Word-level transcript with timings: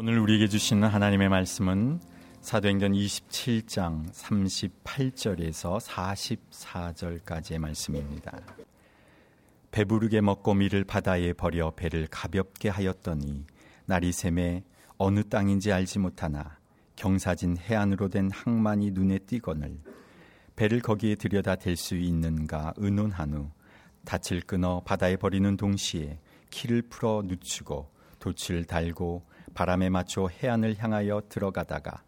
오늘 0.00 0.20
우리에게 0.20 0.46
주시는 0.46 0.86
하나님의 0.86 1.28
말씀은 1.28 1.98
사도행전 2.40 2.92
27장 2.92 4.08
38절에서 4.12 5.80
44절까지의 5.80 7.58
말씀입니다. 7.58 8.38
배부르게 9.72 10.20
먹고 10.20 10.54
미를 10.54 10.84
바다에 10.84 11.32
버려 11.32 11.72
배를 11.72 12.06
가볍게 12.08 12.68
하였더니 12.68 13.44
날이 13.86 14.12
샘에 14.12 14.62
어느 14.98 15.24
땅인지 15.24 15.72
알지 15.72 15.98
못하나 15.98 16.60
경사진 16.94 17.56
해안으로 17.56 18.08
된 18.08 18.30
항만이 18.30 18.92
눈에 18.92 19.18
띄거늘 19.18 19.80
배를 20.54 20.80
거기에 20.80 21.16
들여다 21.16 21.56
댈 21.56 21.74
수 21.74 21.96
있는가 21.96 22.72
의논한 22.76 23.34
후 23.34 23.50
닻을 24.04 24.42
끊어 24.42 24.80
바다에 24.84 25.16
버리는 25.16 25.56
동시에 25.56 26.20
키를 26.50 26.82
풀어 26.82 27.24
늦추고 27.26 27.90
돛을 28.20 28.64
달고 28.64 29.26
바람에 29.58 29.88
맞춰 29.88 30.28
해안을 30.28 30.76
향하여 30.78 31.20
들어가다가 31.28 32.04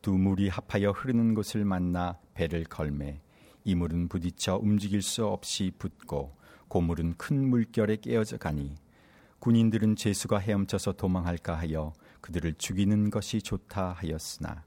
두 0.00 0.12
물이 0.16 0.48
합하여 0.48 0.92
흐르는 0.92 1.34
곳을 1.34 1.62
만나 1.66 2.18
배를 2.32 2.64
걸매 2.64 3.20
이 3.62 3.74
물은 3.74 4.08
부딪혀 4.08 4.56
움직일 4.56 5.02
수 5.02 5.26
없이 5.26 5.70
붙고 5.78 6.34
고물은 6.68 7.16
큰 7.18 7.50
물결에 7.50 7.96
깨어져 7.96 8.38
가니 8.38 8.76
군인들은 9.40 9.96
죄수가 9.96 10.38
헤엄쳐서 10.38 10.92
도망할까 10.92 11.54
하여 11.54 11.92
그들을 12.22 12.54
죽이는 12.54 13.10
것이 13.10 13.42
좋다 13.42 13.92
하였으나 13.98 14.64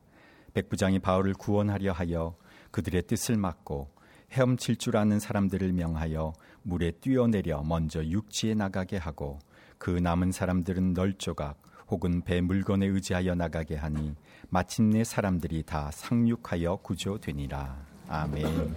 백부장이 0.53 0.99
바울을 0.99 1.33
구원하려 1.33 1.91
하여 1.91 2.37
그들의 2.69 3.07
뜻을 3.07 3.35
막고 3.37 3.89
헤엄칠 4.31 4.75
줄 4.75 4.97
아는 4.97 5.19
사람들을 5.19 5.73
명하여 5.73 6.33
물에 6.61 6.91
뛰어내려 7.01 7.63
먼저 7.63 8.05
육지에 8.05 8.53
나가게 8.53 8.97
하고 8.97 9.39
그 9.79 9.89
남은 9.89 10.31
사람들은 10.31 10.93
널조각 10.93 11.67
혹은 11.89 12.21
배 12.21 12.41
물건에 12.41 12.85
의지하여 12.85 13.35
나가게 13.35 13.75
하니 13.75 14.15
마침내 14.49 15.03
사람들이 15.03 15.63
다 15.63 15.89
상륙하여 15.91 16.77
구조되니라. 16.81 17.77
아멘. 18.09 18.75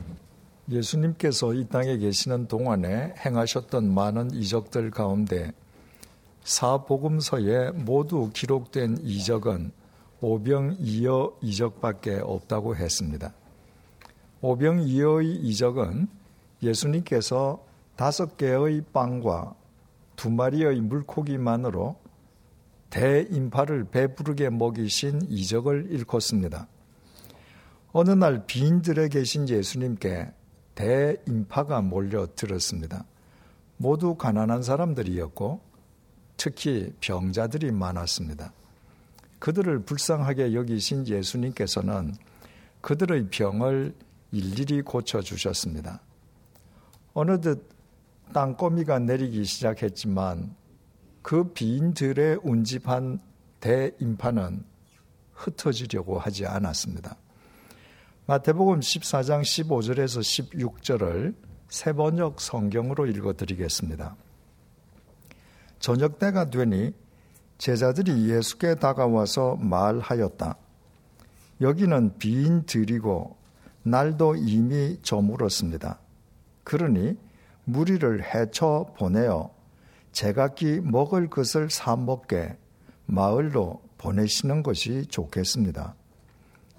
예수님께서 0.70 1.54
이 1.54 1.66
땅에 1.68 1.96
계시는 1.96 2.46
동안에 2.46 3.14
행하셨던 3.18 3.92
많은 3.92 4.32
이적들 4.32 4.90
가운데 4.90 5.52
사복음서에 6.44 7.72
모두 7.72 8.30
기록된 8.32 8.98
이적은 9.02 9.72
오병이어 10.20 11.38
이적밖에 11.42 12.20
없다고 12.22 12.76
했습니다. 12.76 13.32
오병이어의 14.42 15.36
이적은 15.36 16.08
예수님께서 16.62 17.62
다섯 17.96 18.36
개의 18.36 18.82
빵과 18.92 19.54
두 20.16 20.30
마리의 20.30 20.80
물고기만으로 20.80 21.96
대인파를 22.90 23.84
배부르게 23.84 24.50
먹이신 24.50 25.22
이적을 25.28 25.88
일컫습니다. 25.90 26.68
어느 27.92 28.10
날 28.10 28.46
빈들에 28.46 29.08
계신 29.08 29.48
예수님께 29.48 30.32
대인파가 30.74 31.80
몰려들었습니다. 31.82 33.04
모두 33.76 34.14
가난한 34.14 34.62
사람들이었고 34.62 35.60
특히 36.36 36.92
병자들이 37.00 37.72
많았습니다. 37.72 38.52
그들을 39.38 39.80
불쌍하게 39.80 40.54
여기신 40.54 41.06
예수님께서는 41.06 42.14
그들의 42.80 43.28
병을 43.30 43.94
일일이 44.32 44.82
고쳐주셨습니다. 44.82 46.00
어느덧 47.14 47.58
땅거미가 48.32 49.00
내리기 49.00 49.44
시작했지만 49.44 50.54
그 51.22 51.52
빈들에 51.52 52.38
운집한 52.42 53.20
대인파는 53.60 54.64
흩어지려고 55.32 56.18
하지 56.18 56.46
않았습니다. 56.46 57.16
마태복음 58.26 58.80
14장 58.80 59.42
15절에서 59.42 60.20
16절을 60.20 61.34
세 61.68 61.92
번역 61.92 62.40
성경으로 62.40 63.06
읽어드리겠습니다. 63.06 64.16
저녁 65.78 66.18
때가 66.18 66.50
되니 66.50 66.92
제자들이 67.58 68.30
예수께 68.30 68.76
다가와서 68.76 69.56
말하였다. 69.56 70.56
여기는 71.60 72.18
빈 72.18 72.64
들이고 72.64 73.36
날도 73.82 74.36
이미 74.36 74.98
저물었습니다. 75.02 75.98
그러니 76.64 77.16
무리를 77.64 78.22
헤쳐 78.22 78.94
보내어 78.98 79.50
제각기 80.12 80.80
먹을 80.80 81.28
것을 81.28 81.70
사 81.70 81.96
먹게 81.96 82.56
마을로 83.06 83.82
보내시는 83.98 84.62
것이 84.62 85.06
좋겠습니다. 85.06 85.94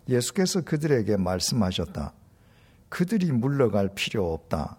예수께서 0.09 0.61
그들에게 0.61 1.17
말씀하셨다. 1.17 2.13
그들이 2.89 3.31
물러갈 3.31 3.91
필요 3.95 4.33
없다. 4.33 4.77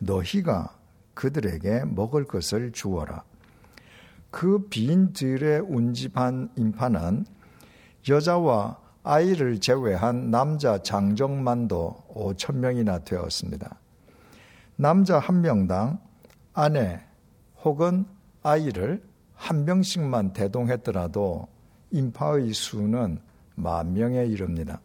너희가 0.00 0.76
그들에게 1.14 1.84
먹을 1.86 2.24
것을 2.24 2.72
주어라. 2.72 3.24
그 4.30 4.68
빈 4.68 5.12
들에 5.12 5.58
운집한 5.58 6.50
인파는 6.56 7.24
여자와 8.08 8.78
아이를 9.04 9.60
제외한 9.60 10.30
남자 10.30 10.82
장정만도 10.82 12.04
5천 12.12 12.56
명이나 12.56 12.98
되었습니다. 13.00 13.78
남자 14.76 15.20
한 15.20 15.40
명당 15.40 16.00
아내 16.52 17.00
혹은 17.64 18.04
아이를 18.42 19.02
한 19.34 19.64
명씩만 19.64 20.34
대동했더라도 20.34 21.48
인파의 21.90 22.52
수는 22.52 23.18
만 23.54 23.94
명에 23.94 24.26
이릅니다. 24.26 24.80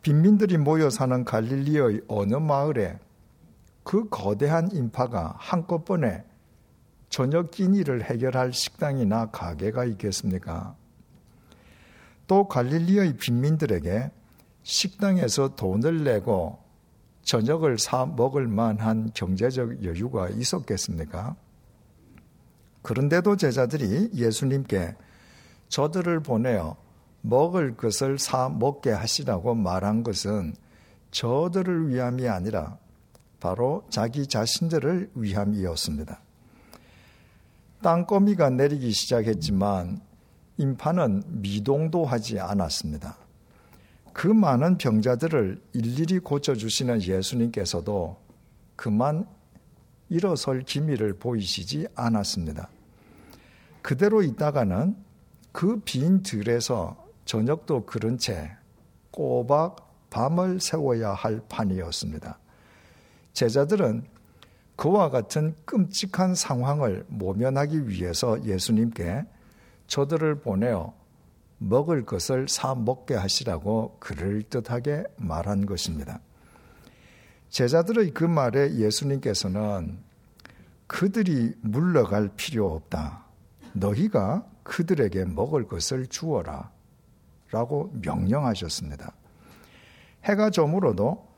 빈민들이 0.00 0.56
모여 0.58 0.90
사는 0.90 1.24
갈릴리의 1.24 2.02
어느 2.08 2.34
마을에 2.34 2.98
그 3.82 4.08
거대한 4.08 4.70
인파가 4.72 5.34
한꺼번에 5.38 6.24
저녁 7.10 7.50
끼니를 7.50 8.02
해결할 8.04 8.52
식당이나 8.52 9.30
가게가 9.30 9.84
있겠습니까? 9.84 10.74
또 12.26 12.48
갈릴리의 12.48 13.18
빈민들에게 13.18 14.10
식당에서 14.62 15.54
돈을 15.54 16.04
내고 16.04 16.58
저녁을 17.22 17.78
사 17.78 18.06
먹을 18.06 18.48
만한 18.48 19.10
경제적 19.14 19.84
여유가 19.84 20.28
있었겠습니까? 20.30 21.36
그런데도 22.84 23.36
제자들이 23.36 24.10
예수님께 24.14 24.94
저들을 25.70 26.20
보내어 26.20 26.76
먹을 27.22 27.78
것을 27.78 28.18
사 28.18 28.50
먹게 28.50 28.90
하시라고 28.90 29.54
말한 29.54 30.02
것은 30.02 30.54
저들을 31.10 31.88
위함이 31.88 32.28
아니라 32.28 32.76
바로 33.40 33.86
자기 33.88 34.26
자신들을 34.26 35.12
위함이었습니다. 35.14 36.20
땅거미가 37.82 38.50
내리기 38.50 38.92
시작했지만 38.92 40.02
인파는 40.58 41.22
미동도 41.26 42.04
하지 42.04 42.38
않았습니다. 42.38 43.16
그 44.12 44.28
많은 44.28 44.76
병자들을 44.76 45.62
일일이 45.72 46.18
고쳐주시는 46.18 47.00
예수님께서도 47.00 48.18
그만 48.76 49.26
일어설 50.08 50.62
기미를 50.62 51.14
보이시지 51.14 51.88
않았습니다. 51.94 52.68
그대로 53.82 54.22
있다가는 54.22 54.96
그 55.52 55.80
빈 55.84 56.22
들에서 56.22 56.96
저녁도 57.24 57.86
그런 57.86 58.18
채 58.18 58.50
꼬박 59.10 60.10
밤을 60.10 60.60
세워야 60.60 61.12
할 61.12 61.40
판이었습니다. 61.48 62.38
제자들은 63.32 64.04
그와 64.76 65.10
같은 65.10 65.54
끔찍한 65.64 66.34
상황을 66.34 67.04
모면하기 67.08 67.88
위해서 67.88 68.42
예수님께 68.44 69.24
저들을 69.86 70.40
보내어 70.40 70.94
먹을 71.58 72.04
것을 72.04 72.48
사 72.48 72.74
먹게 72.74 73.14
하시라고 73.14 73.96
그럴듯하게 74.00 75.04
말한 75.16 75.66
것입니다. 75.66 76.20
제자들의 77.50 78.10
그 78.10 78.24
말에 78.24 78.74
예수님께서는 78.74 79.98
그들이 80.86 81.54
물러갈 81.60 82.30
필요 82.36 82.72
없다. 82.72 83.24
너희가 83.72 84.46
그들에게 84.62 85.24
먹을 85.26 85.66
것을 85.66 86.06
주어라. 86.06 86.70
라고 87.50 87.92
명령하셨습니다. 88.02 89.12
해가 90.24 90.50
저물어도 90.50 91.28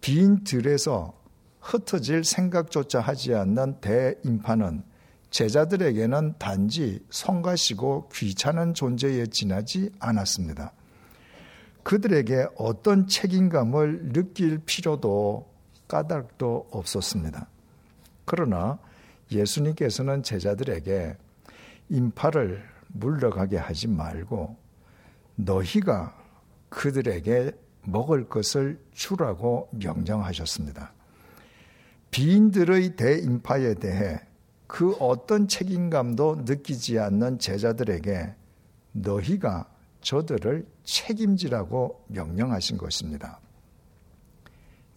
빈 0.00 0.42
들에서 0.42 1.14
흩어질 1.60 2.24
생각조차 2.24 3.00
하지 3.00 3.34
않는 3.34 3.80
대인파는 3.80 4.82
제자들에게는 5.30 6.34
단지 6.38 7.04
성가시고 7.10 8.08
귀찮은 8.12 8.74
존재에 8.74 9.26
지나지 9.26 9.92
않았습니다. 10.00 10.72
그들에게 11.82 12.48
어떤 12.56 13.06
책임감을 13.06 14.12
느낄 14.12 14.58
필요도 14.58 15.48
까닭도 15.86 16.68
없었습니다. 16.70 17.46
그러나 18.24 18.78
예수님께서는 19.30 20.22
제자들에게 20.22 21.16
인파를 21.88 22.62
물러가게 22.88 23.56
하지 23.56 23.88
말고 23.88 24.56
너희가 25.36 26.16
그들에게 26.68 27.52
먹을 27.84 28.28
것을 28.28 28.80
주라고 28.92 29.68
명령하셨습니다. 29.72 30.92
비인들의 32.10 32.96
대인파에 32.96 33.74
대해 33.74 34.20
그 34.66 34.92
어떤 35.00 35.48
책임감도 35.48 36.42
느끼지 36.44 36.98
않는 36.98 37.38
제자들에게 37.38 38.34
너희가 38.92 39.68
저들을 40.00 40.66
책임지라고 40.84 42.04
명령하신 42.08 42.78
것입니다. 42.78 43.40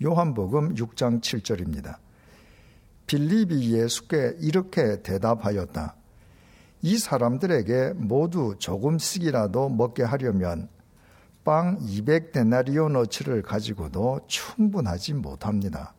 요한복음 0.03 0.75
6장 0.75 1.21
7절입니다. 1.21 2.02
빌립이 3.07 3.73
예수께 3.73 4.37
이렇게 4.39 5.01
대답하였다. 5.01 5.95
이 6.81 6.97
사람들에게 6.97 7.93
모두 7.95 8.55
조금씩이라도 8.59 9.69
먹게 9.69 10.03
하려면 10.03 10.69
빵 11.43 11.77
200데나리오너치를 11.79 13.41
가지고도 13.41 14.21
충분하지 14.27 15.13
못합니다. 15.13 15.93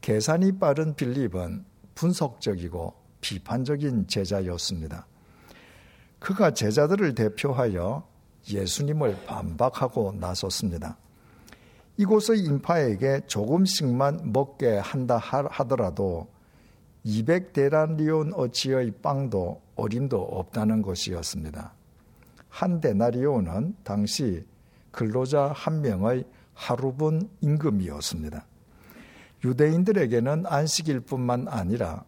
계산이 0.00 0.58
빠른 0.58 0.94
빌립은 0.94 1.64
분석적이고 1.94 2.94
비판적인 3.20 4.06
제자였습니다. 4.06 5.06
그가 6.18 6.52
제자들을 6.52 7.14
대표하여 7.14 8.06
예수님을 8.50 9.24
반박하고 9.26 10.14
나섰습니다. 10.18 10.98
이곳의 11.96 12.40
인파에게 12.40 13.22
조금씩만 13.26 14.32
먹게 14.32 14.78
한다 14.78 15.16
하더라도 15.16 16.28
200데나리온 17.06 18.32
어치의 18.36 18.92
빵도 19.02 19.60
어림도 19.76 20.20
없다는 20.20 20.82
것이었습니다. 20.82 21.72
한 22.48 22.80
데나리온은 22.80 23.76
당시 23.84 24.44
근로자 24.90 25.52
한 25.54 25.82
명의 25.82 26.24
하루분 26.54 27.28
임금이었습니다. 27.40 28.46
유대인들에게는 29.44 30.46
안식일 30.46 31.00
뿐만 31.00 31.46
아니라 31.48 32.04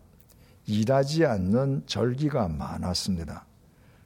일하지 0.67 1.27
않는 1.27 1.83
절기가 1.87 2.49
많았습니다. 2.49 3.44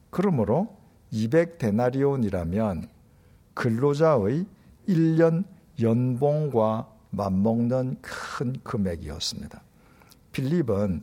그러므로 0.09 0.77
200데나리온이라면 1.13 2.87
근로자의 3.53 4.45
1년 4.87 5.45
연봉과 5.81 6.87
맞먹는 7.11 7.97
큰 8.01 8.53
금액이었습니다. 8.63 9.61
필립은 10.31 11.01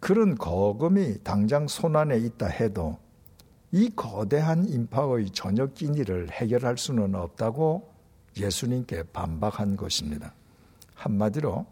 그런 0.00 0.36
거금이 0.36 1.22
당장 1.22 1.68
손안에 1.68 2.18
있다 2.18 2.46
해도 2.46 2.98
이 3.70 3.88
거대한 3.94 4.68
인파의 4.68 5.30
저녁 5.30 5.74
끼니를 5.74 6.30
해결할 6.30 6.76
수는 6.76 7.14
없다고 7.14 7.88
예수님께 8.36 9.04
반박한 9.12 9.76
것입니다. 9.76 10.34
한마디로 10.94 11.64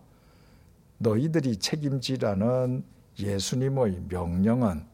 너희들이 0.99 1.57
책임지라는 1.57 2.85
예수님의 3.19 4.05
명령은 4.09 4.85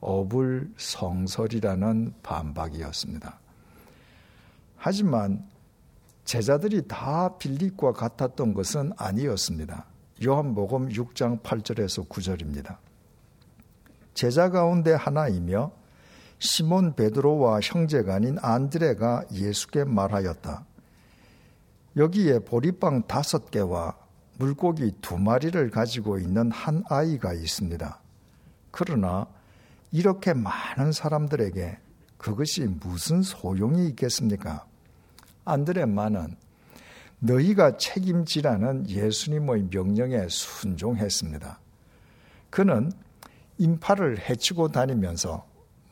어불성설이라는 0.00 2.14
반박이었습니다. 2.22 3.38
하지만 4.76 5.46
제자들이 6.30 6.86
다 6.86 7.36
빌립과 7.38 7.92
같았던 7.92 8.54
것은 8.54 8.92
아니었습니다. 8.96 9.84
요한복음 10.24 10.90
6장 10.90 11.42
8절에서 11.42 12.08
9절입니다. 12.08 12.76
제자 14.14 14.48
가운데 14.48 14.92
하나이며 14.92 15.72
시몬 16.38 16.94
베드로와 16.94 17.58
형제간인 17.60 18.38
안드레가 18.40 19.24
예수께 19.32 19.82
말하였다. 19.82 20.64
여기에 21.96 22.38
보리빵 22.44 23.08
다섯 23.08 23.50
개와 23.50 23.96
물고기 24.38 24.92
두 25.00 25.18
마리를 25.18 25.68
가지고 25.70 26.20
있는 26.20 26.52
한 26.52 26.84
아이가 26.88 27.32
있습니다. 27.32 28.00
그러나 28.70 29.26
이렇게 29.90 30.32
많은 30.32 30.92
사람들에게 30.92 31.76
그것이 32.18 32.68
무슨 32.68 33.22
소용이 33.22 33.88
있겠습니까? 33.88 34.69
안드레만은 35.50 36.36
너희가 37.20 37.76
책임지라는 37.76 38.88
예수님의 38.88 39.68
명령에 39.70 40.26
순종했습니다. 40.28 41.60
그는 42.48 42.90
인파를 43.58 44.18
해치고 44.18 44.68
다니면서 44.68 45.46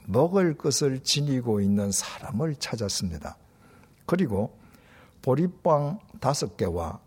먹을 0.06 0.56
것을 0.56 1.00
지니고 1.00 1.60
있는 1.60 1.92
사람을 1.92 2.56
찾았습니다. 2.56 3.36
그리고 4.06 4.58
보리빵 5.20 5.98
다섯 6.20 6.56
개와 6.56 7.00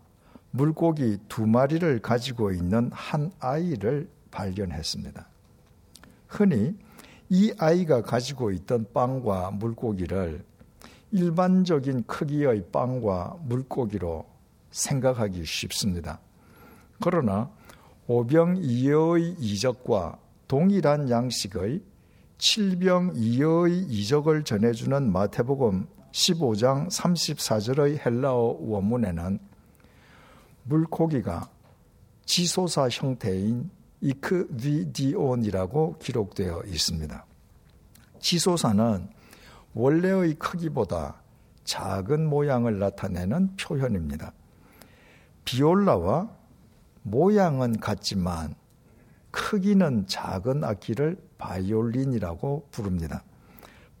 물고기 0.52 1.18
두 1.28 1.46
마리를 1.46 2.00
가지고 2.00 2.52
있는 2.52 2.90
한 2.92 3.32
아이를 3.40 4.08
발견했습니다. 4.30 5.26
흔히 6.28 6.76
이 7.28 7.52
아이가 7.58 8.02
가지고 8.02 8.52
있던 8.52 8.86
빵과 8.92 9.52
물고기를 9.52 10.44
일반적인 11.12 12.04
크기의 12.04 12.64
빵과 12.72 13.38
물고기로 13.42 14.24
생각하기 14.70 15.44
쉽습니다. 15.44 16.20
그러나 17.02 17.50
오병이어의 18.06 19.36
이적과 19.38 20.18
동일한 20.48 21.08
양식의 21.08 21.82
칠병이어의 22.38 23.82
이적을 23.82 24.44
전해주는 24.44 25.12
마태복음 25.12 25.86
15장 26.12 26.90
34절의 26.90 28.04
헬라어 28.04 28.56
원문에는 28.60 29.38
물고기가 30.64 31.48
지소사 32.24 32.88
형태인 32.88 33.70
이크비디온이라고 34.00 35.98
기록되어 35.98 36.62
있습니다. 36.66 37.26
지소사는 38.18 39.08
원래의 39.74 40.34
크기보다 40.34 41.22
작은 41.64 42.28
모양을 42.28 42.78
나타내는 42.78 43.56
표현입니다. 43.56 44.32
비올라와 45.44 46.30
모양은 47.02 47.80
같지만 47.80 48.54
크기는 49.30 50.06
작은 50.06 50.62
악기를 50.62 51.16
바이올린이라고 51.38 52.68
부릅니다. 52.70 53.24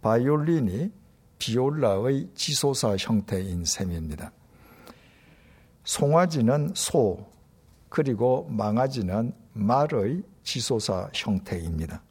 바이올린이 0.02 0.92
비올라의 1.38 2.28
지소사 2.34 2.96
형태인 2.98 3.64
셈입니다. 3.64 4.30
송아지는 5.84 6.72
소, 6.74 7.26
그리고 7.88 8.46
망아지는 8.50 9.32
말의 9.52 10.22
지소사 10.44 11.10
형태입니다. 11.12 12.02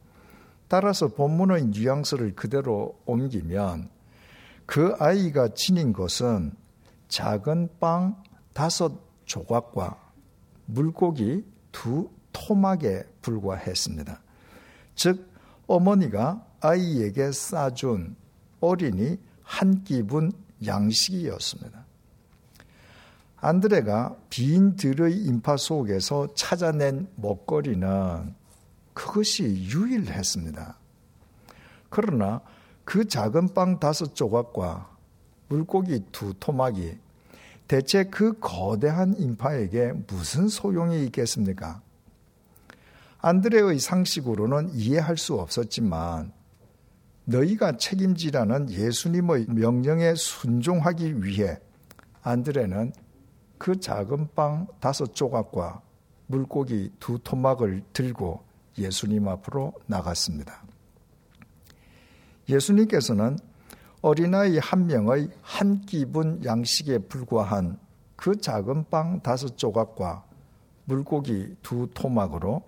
따라서 0.72 1.08
본문의 1.08 1.66
뉘앙스를 1.66 2.34
그대로 2.34 2.98
옮기면 3.04 3.90
그 4.64 4.94
아이가 4.98 5.48
지닌 5.48 5.92
것은 5.92 6.54
작은 7.08 7.68
빵 7.78 8.22
다섯 8.54 8.90
조각과 9.26 9.98
물고기 10.64 11.44
두 11.72 12.08
토막에 12.32 13.02
불과했습니다. 13.20 14.22
즉, 14.94 15.28
어머니가 15.66 16.42
아이에게 16.62 17.32
싸준 17.32 18.16
어린이 18.60 19.18
한 19.42 19.84
끼분 19.84 20.32
양식이었습니다. 20.64 21.84
안드레가 23.36 24.16
빈 24.30 24.76
들의 24.76 25.18
인파 25.18 25.58
속에서 25.58 26.28
찾아낸 26.34 27.08
먹거리는 27.16 28.40
그것이 28.94 29.44
유일했습니다. 29.44 30.78
그러나 31.88 32.40
그 32.84 33.06
작은 33.06 33.54
빵 33.54 33.78
다섯 33.78 34.14
조각과 34.14 34.96
물고기 35.48 36.04
두 36.10 36.34
토막이 36.38 36.98
대체 37.68 38.04
그 38.04 38.38
거대한 38.38 39.14
인파에게 39.16 39.92
무슨 40.06 40.48
소용이 40.48 41.04
있겠습니까? 41.06 41.80
안드레의 43.18 43.78
상식으로는 43.78 44.70
이해할 44.74 45.16
수 45.16 45.34
없었지만 45.34 46.32
너희가 47.24 47.76
책임지라는 47.76 48.70
예수님의 48.70 49.46
명령에 49.48 50.14
순종하기 50.14 51.22
위해 51.22 51.58
안드레는 52.22 52.92
그 53.58 53.78
작은 53.78 54.30
빵 54.34 54.66
다섯 54.80 55.14
조각과 55.14 55.82
물고기 56.26 56.90
두 56.98 57.18
토막을 57.22 57.84
들고 57.92 58.42
예수님 58.78 59.28
앞으로 59.28 59.72
나갔습니다. 59.86 60.62
예수님께서는 62.48 63.38
어린아이 64.00 64.58
한 64.58 64.86
명의 64.86 65.30
한 65.42 65.80
끼분 65.82 66.44
양식에 66.44 66.98
불과한 66.98 67.78
그 68.16 68.36
작은 68.36 68.86
빵 68.90 69.20
다섯 69.20 69.56
조각과 69.56 70.24
물고기 70.84 71.54
두 71.62 71.88
토막으로 71.94 72.62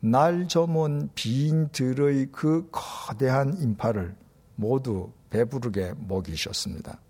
날 0.00 0.48
저문 0.48 1.10
빈 1.14 1.68
들의 1.70 2.26
그 2.32 2.68
거대한 2.70 3.56
인파를 3.58 4.16
모두 4.56 5.12
배부르게 5.30 5.94
먹이셨습니다. 5.98 7.00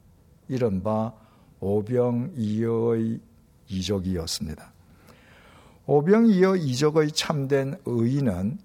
이른바 0.49 1.13
오병이어의 1.61 3.21
이적이었습니다. 3.69 4.74
오병이어 5.87 6.57
이적의 6.57 7.13
참된 7.13 7.79
의인은 7.85 8.59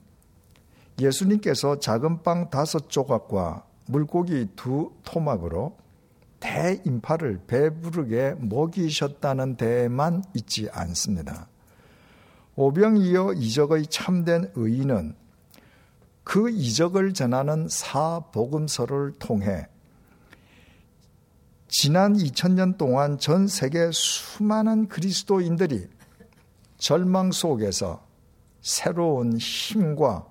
예수님께서 0.99 1.79
작은 1.79 2.23
빵 2.23 2.49
다섯 2.49 2.89
조각과 2.89 3.65
물고기 3.87 4.47
두 4.55 4.91
토막으로 5.03 5.75
대인파를 6.39 7.41
배부르게 7.47 8.35
먹이셨다는 8.39 9.57
데에만 9.57 10.23
있지 10.33 10.69
않습니다. 10.71 11.47
오병이어 12.55 13.33
이적의 13.33 13.87
참된 13.87 14.51
의인은 14.55 15.15
그 16.23 16.49
이적을 16.49 17.13
전하는 17.13 17.67
사복음서를 17.69 19.15
통해 19.19 19.67
지난 21.67 22.13
2000년 22.13 22.77
동안 22.77 23.17
전 23.17 23.47
세계 23.47 23.89
수많은 23.91 24.87
그리스도인들이 24.87 25.87
절망 26.79 27.31
속에서 27.31 28.01
새로운 28.61 29.37
힘과 29.37 30.25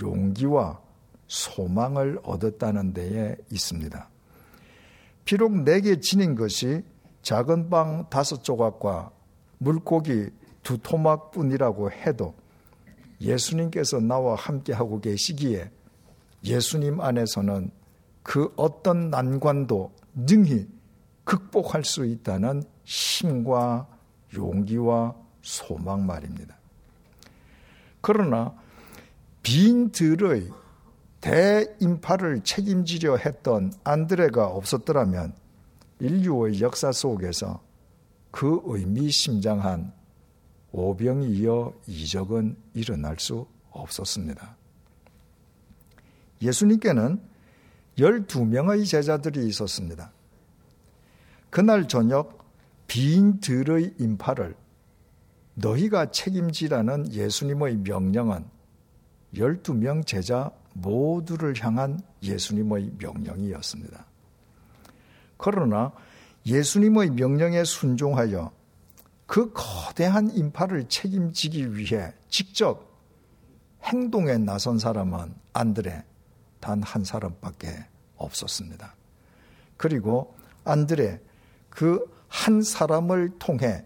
용기와 0.00 0.80
소망을 1.26 2.20
얻었다는 2.22 2.92
데에 2.92 3.36
있습니다. 3.50 4.08
비록 5.24 5.52
내게 5.62 5.98
지닌 6.00 6.34
것이 6.34 6.82
작은 7.22 7.68
빵 7.68 8.06
다섯 8.08 8.44
조각과 8.44 9.10
물고기 9.58 10.30
두 10.62 10.78
토막뿐이라고 10.78 11.90
해도 11.90 12.34
예수님께서 13.20 14.00
나와 14.00 14.36
함께하고 14.36 15.00
계시기에 15.00 15.70
예수님 16.44 17.00
안에서는 17.00 17.70
그 18.22 18.52
어떤 18.56 19.10
난관도 19.10 19.90
능히 20.14 20.68
극복할 21.24 21.84
수 21.84 22.04
있다는 22.04 22.62
힘과 22.84 23.86
용기와 24.34 25.14
소망 25.48 26.04
말입니다. 26.06 26.56
그러나 28.02 28.54
빈들의 29.42 30.50
대인파를 31.22 32.42
책임지려 32.42 33.16
했던 33.16 33.72
안드레가 33.82 34.46
없었더라면 34.46 35.32
인류의 36.00 36.60
역사 36.60 36.92
속에서 36.92 37.62
그 38.30 38.60
의미심장한 38.66 39.92
오병이 40.70 41.30
이어 41.38 41.72
이적은 41.86 42.56
일어날 42.74 43.18
수 43.18 43.46
없었습니다. 43.70 44.54
예수님께는 46.42 47.20
12명의 47.96 48.86
제자들이 48.86 49.48
있었습니다. 49.48 50.12
그날 51.50 51.88
저녁 51.88 52.46
빈 52.86 53.40
들의 53.40 53.94
인파를 53.98 54.54
너희가 55.58 56.10
책임지라는 56.10 57.12
예수님의 57.12 57.78
명령은 57.78 58.44
12명 59.34 60.06
제자 60.06 60.50
모두를 60.74 61.54
향한 61.60 62.00
예수님의 62.22 62.92
명령이었습니다. 62.98 64.06
그러나 65.36 65.92
예수님의 66.46 67.10
명령에 67.10 67.64
순종하여 67.64 68.52
그 69.26 69.52
거대한 69.52 70.30
인파를 70.30 70.88
책임지기 70.88 71.76
위해 71.76 72.12
직접 72.28 72.88
행동에 73.84 74.38
나선 74.38 74.78
사람은 74.78 75.34
안드레 75.52 76.04
단 76.60 76.82
한 76.82 77.04
사람밖에 77.04 77.68
없었습니다. 78.16 78.94
그리고 79.76 80.34
안드레 80.64 81.20
그 81.70 82.18
한 82.28 82.62
사람을 82.62 83.38
통해 83.38 83.84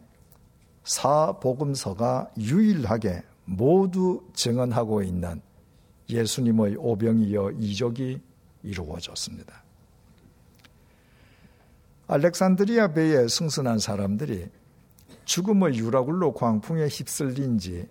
사복음서가 0.84 2.32
유일하게 2.38 3.22
모두 3.44 4.22
증언하고 4.34 5.02
있는 5.02 5.40
예수님의 6.08 6.76
오병이어 6.78 7.52
이적이 7.58 8.20
이루어졌습니다. 8.62 9.62
알렉산드리아 12.06 12.92
배에 12.92 13.26
승선한 13.28 13.78
사람들이 13.78 14.48
죽음의 15.24 15.76
유라굴로 15.76 16.34
광풍에 16.34 16.86
휩쓸린 16.88 17.58
지 17.58 17.86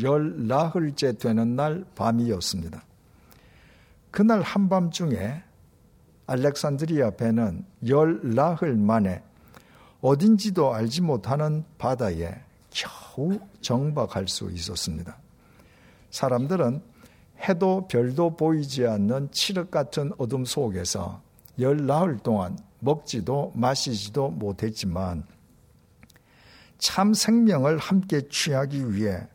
열 0.00 0.46
나흘째 0.46 1.18
되는 1.18 1.56
날 1.56 1.84
밤이었습니다. 1.94 2.82
그날 4.10 4.42
한밤중에 4.42 5.42
알렉산드리아 6.26 7.12
배는 7.12 7.64
열 7.88 8.20
나흘 8.22 8.76
만에 8.76 9.22
어딘지도 10.02 10.74
알지 10.74 11.00
못하는 11.00 11.64
바다에 11.78 12.34
겨우 12.70 13.38
정박할 13.60 14.26
수 14.26 14.50
있었습니다. 14.50 15.16
사람들은 16.10 16.82
해도 17.48 17.86
별도 17.88 18.36
보이지 18.36 18.86
않는 18.86 19.30
칠흑 19.30 19.70
같은 19.70 20.12
어둠 20.18 20.44
속에서 20.44 21.22
열나흘 21.58 22.18
동안 22.18 22.58
먹지도 22.80 23.52
마시지도 23.54 24.30
못했지만 24.30 25.24
참 26.78 27.14
생명을 27.14 27.78
함께 27.78 28.28
취하기 28.28 28.94
위해 28.94 29.28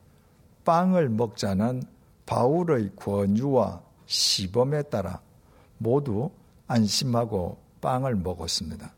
빵을 0.65 1.07
먹자는 1.09 1.83
바울의 2.25 2.91
권유와 2.97 3.81
시범에 4.05 4.83
따라 4.83 5.21
모두 5.77 6.29
안심하고 6.67 7.57
빵을 7.79 8.15
먹었습니다. 8.15 8.93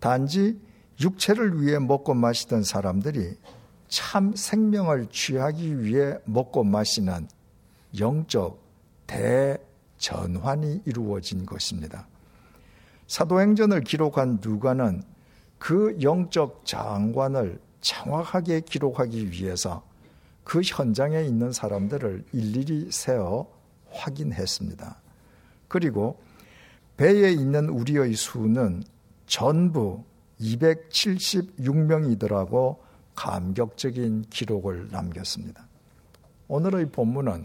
단지 0.00 0.58
육체를 1.02 1.60
위해 1.60 1.78
먹고 1.78 2.14
마시던 2.14 2.62
사람들이 2.62 3.36
참 3.88 4.34
생명을 4.34 5.08
취하기 5.10 5.82
위해 5.82 6.16
먹고 6.24 6.64
마시는 6.64 7.28
영적 7.98 8.58
대전환이 9.06 10.80
이루어진 10.86 11.44
것입니다. 11.44 12.06
사도행전을 13.06 13.82
기록한 13.82 14.38
누가는 14.42 15.02
그 15.58 15.98
영적 16.00 16.62
장관을 16.64 17.60
정확하게 17.82 18.60
기록하기 18.60 19.30
위해서 19.30 19.82
그 20.44 20.60
현장에 20.62 21.22
있는 21.22 21.52
사람들을 21.52 22.24
일일이 22.32 22.90
세어 22.90 23.46
확인했습니다. 23.90 25.00
그리고 25.68 26.20
배에 26.96 27.30
있는 27.30 27.68
우리의 27.68 28.14
수는 28.14 28.82
전부 29.26 30.04
276명이더라고 30.42 32.78
감격적인 33.14 34.24
기록을 34.30 34.88
남겼습니다. 34.90 35.68
오늘의 36.48 36.90
본문은 36.90 37.44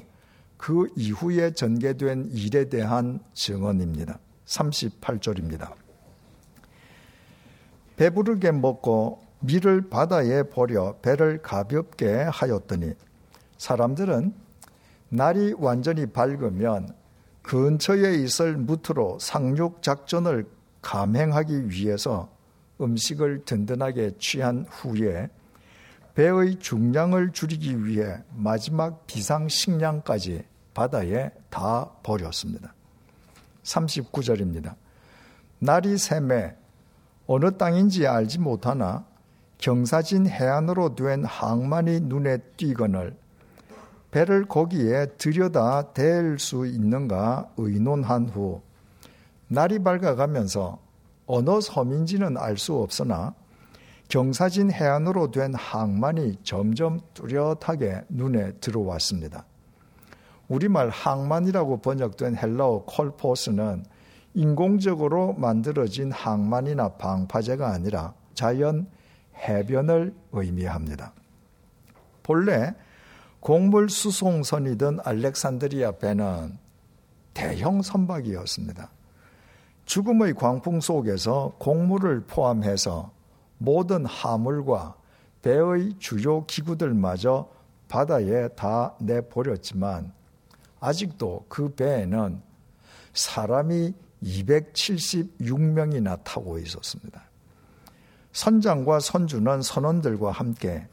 그 0.58 0.88
이후에 0.96 1.52
전개된 1.52 2.30
일에 2.32 2.68
대한 2.68 3.20
증언입니다. 3.34 4.18
38절입니다. 4.46 5.74
배부르게 7.96 8.52
먹고 8.52 9.22
밀을 9.40 9.90
바다에 9.90 10.44
버려 10.44 10.98
배를 11.02 11.42
가볍게 11.42 12.12
하였더니 12.12 12.94
사람들은 13.58 14.34
날이 15.10 15.54
완전히 15.58 16.06
밝으면 16.06 16.94
근처에 17.44 18.16
있을 18.16 18.58
무트로 18.58 19.20
상륙 19.20 19.82
작전을 19.82 20.46
감행하기 20.82 21.70
위해서 21.70 22.30
음식을 22.80 23.46
든든하게 23.46 24.12
취한 24.20 24.66
후에 24.70 25.30
배의 26.16 26.58
중량을 26.60 27.32
줄이기 27.32 27.86
위해 27.86 28.18
마지막 28.34 29.06
비상식량까지 29.06 30.44
바다에 30.74 31.32
다 31.50 31.92
버렸습니다. 32.04 32.74
39절입니다. 33.64 34.76
날이 35.60 35.98
샘에 35.98 36.56
어느 37.28 37.56
땅인지 37.58 38.08
알지 38.08 38.40
못하나 38.40 39.06
경사진 39.58 40.28
해안으로 40.28 40.96
된 40.96 41.26
항만이 41.26 42.02
눈에 42.02 42.38
띄거늘 42.58 43.16
배를 44.12 44.46
거기에 44.46 45.08
들여다 45.18 45.94
댈 45.94 46.40
수 46.40 46.66
있는가 46.66 47.52
의논한 47.58 48.30
후 48.30 48.62
날이 49.48 49.80
밝아가면서 49.80 50.80
어느 51.28 51.62
섬인지는 51.62 52.38
알 52.38 52.58
수 52.58 52.76
없으나 52.76 53.36
경사진 54.10 54.72
해안으로 54.72 55.32
된 55.32 55.54
항만이 55.54 56.38
점점 56.44 57.02
뚜렷하게 57.14 58.04
눈에 58.10 58.54
들어왔습니다. 58.54 59.46
우리말 60.48 60.90
항만이라고 60.90 61.82
번역된 61.82 62.38
헬라어 62.38 62.86
콜포스는 62.86 63.84
인공적으로 64.34 65.34
만들어진 65.34 66.12
항만이나 66.12 66.90
방파제가 66.90 67.68
아니라 67.70 68.14
자연 68.34 68.88
해변을 69.36 70.16
의미합니다. 70.32 71.12
본래 72.24 72.74
곡물 73.42 73.90
수송선이던 73.90 75.00
알렉산드리아 75.04 75.94
배는 75.94 76.58
대형 77.34 77.82
선박이었습니다. 77.82 78.90
죽음의 79.88 80.36
광풍 80.36 80.82
속에서 80.82 81.56
곡물을 81.60 82.26
포함해서 82.28 83.12
모든 83.58 84.06
화물과 84.06 84.98
배의 85.42 85.94
주요 85.98 86.46
기구들마저 86.46 87.50
바다에 87.88 88.50
다 88.50 88.94
내버렸지만 89.00 90.12
아직도 90.82 91.46
그 91.48 91.74
배에는 91.74 92.42
사람이 93.14 93.94
276명이나 94.22 96.22
타고 96.22 96.60
있었습니다. 96.60 97.24
선장과 98.34 99.00
선주는 99.00 99.62
선원들과 99.62 100.32
함께 100.32 100.86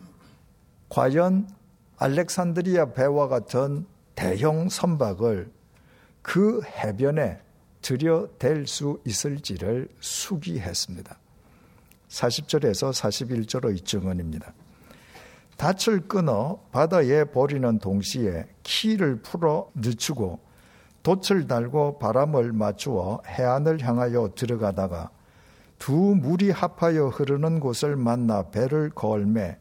과연 0.88 1.48
알렉산드리아 1.96 2.92
배와 2.92 3.26
같은 3.26 3.86
대형 4.14 4.68
선박을 4.68 5.50
그 6.22 6.62
해변에 6.62 7.40
들여댈 7.84 8.66
수 8.66 8.98
있을지를 9.04 9.88
수기했습니다. 10.00 11.18
40절에서 12.08 12.90
41절의 12.90 13.84
증언입니다. 13.84 14.54
닻을 15.58 16.08
끊어 16.08 16.60
바다에 16.72 17.24
버리는 17.24 17.78
동시에 17.78 18.46
키를 18.62 19.20
풀어 19.20 19.70
늦추고 19.74 20.40
돛을 21.02 21.46
달고 21.46 21.98
바람을 21.98 22.52
맞추어 22.52 23.20
해안을 23.26 23.82
향하여 23.82 24.30
들어가다가 24.34 25.10
두 25.78 25.92
물이 25.92 26.52
합하여 26.52 27.08
흐르는 27.08 27.60
곳을 27.60 27.96
만나 27.96 28.48
배를 28.48 28.88
걸매 28.90 29.58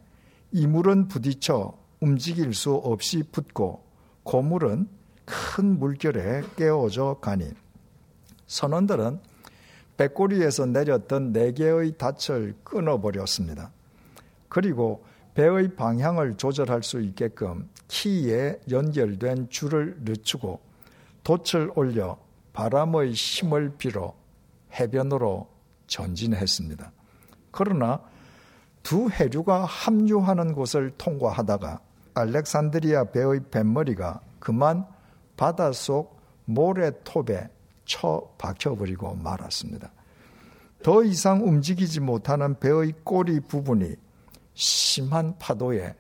이 0.53 0.65
물은 0.65 1.10
부딪혀 1.10 1.77
움직일 2.00 2.53
수 2.53 2.74
없이 2.74 3.24
붙고 3.24 3.84
고물은 4.24 4.88
큰 5.25 5.77
물결에 5.77 6.44
깨어져 6.56 7.18
가니 7.22 7.51
선원들은 8.53 9.19
배꼬리에서 9.98 10.67
내렸던 10.67 11.33
네 11.33 11.51
개의 11.53 11.93
닻을 11.98 12.55
끊어버렸습니다. 12.63 13.72
그리고 14.48 15.03
배의 15.33 15.75
방향을 15.75 16.36
조절할 16.36 16.83
수 16.83 17.01
있게끔 17.01 17.67
키에 17.88 18.60
연결된 18.69 19.50
줄을 19.50 19.98
늦추고 20.01 20.60
돛을 21.24 21.72
올려 21.75 22.19
바람의 22.53 23.13
힘을 23.13 23.74
빌어 23.77 24.13
해변으로 24.79 25.48
전진했습니다. 25.88 26.91
그러나 27.50 28.01
두 28.83 29.10
해류가 29.10 29.65
합류하는 29.65 30.53
곳을 30.53 30.91
통과하다가 31.00 31.79
알렉산드리아 32.13 33.05
배의 33.05 33.41
뱃머리가 33.50 34.22
그만 34.39 34.86
바닷속 35.38 36.19
모래톱에 36.45 37.50
쳐 37.85 38.33
박혀버리고 38.37 39.15
말았습니다. 39.15 39.91
더 40.83 41.03
이상 41.03 41.47
움직이지 41.47 42.01
못하는 42.01 42.59
배의 42.59 42.93
꼬리 43.03 43.39
부분이 43.39 43.95
심한 44.53 45.37
파도에 45.39 45.95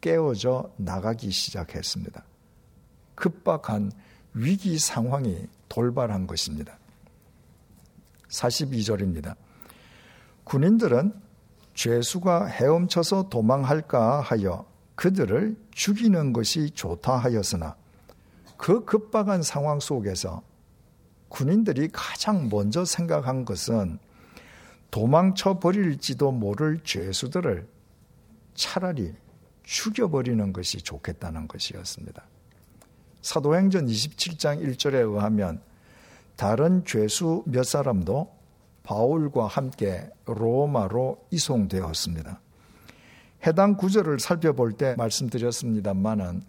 깨어져 0.00 0.70
나가기 0.76 1.30
시작했습니다. 1.30 2.24
급박한 3.14 3.92
위기 4.34 4.78
상황이 4.78 5.46
돌발한 5.68 6.26
것입니다. 6.26 6.78
42절입니다. 8.28 9.36
군인들은 10.42 11.14
죄수가 11.74 12.46
헤엄쳐서 12.46 13.28
도망할까 13.28 14.20
하여 14.20 14.66
그들을 14.96 15.56
죽이는 15.72 16.32
것이 16.32 16.70
좋다 16.70 17.16
하였으나 17.16 17.76
그 18.56 18.84
급박한 18.84 19.42
상황 19.42 19.80
속에서 19.80 20.42
군인들이 21.34 21.88
가장 21.92 22.48
먼저 22.48 22.84
생각한 22.84 23.44
것은 23.44 23.98
도망쳐 24.92 25.58
버릴지도 25.58 26.30
모를 26.30 26.78
죄수들을 26.84 27.66
차라리 28.54 29.12
죽여버리는 29.64 30.52
것이 30.52 30.78
좋겠다는 30.78 31.48
것이었습니다. 31.48 32.22
사도행전 33.20 33.86
27장 33.86 34.64
1절에 34.64 34.94
의하면 34.94 35.60
다른 36.36 36.84
죄수 36.84 37.42
몇 37.46 37.64
사람도 37.64 38.32
바울과 38.84 39.48
함께 39.48 40.08
로마로 40.26 41.26
이송되었습니다. 41.32 42.40
해당 43.44 43.76
구절을 43.76 44.20
살펴볼 44.20 44.74
때 44.74 44.94
말씀드렸습니다만은 44.96 46.42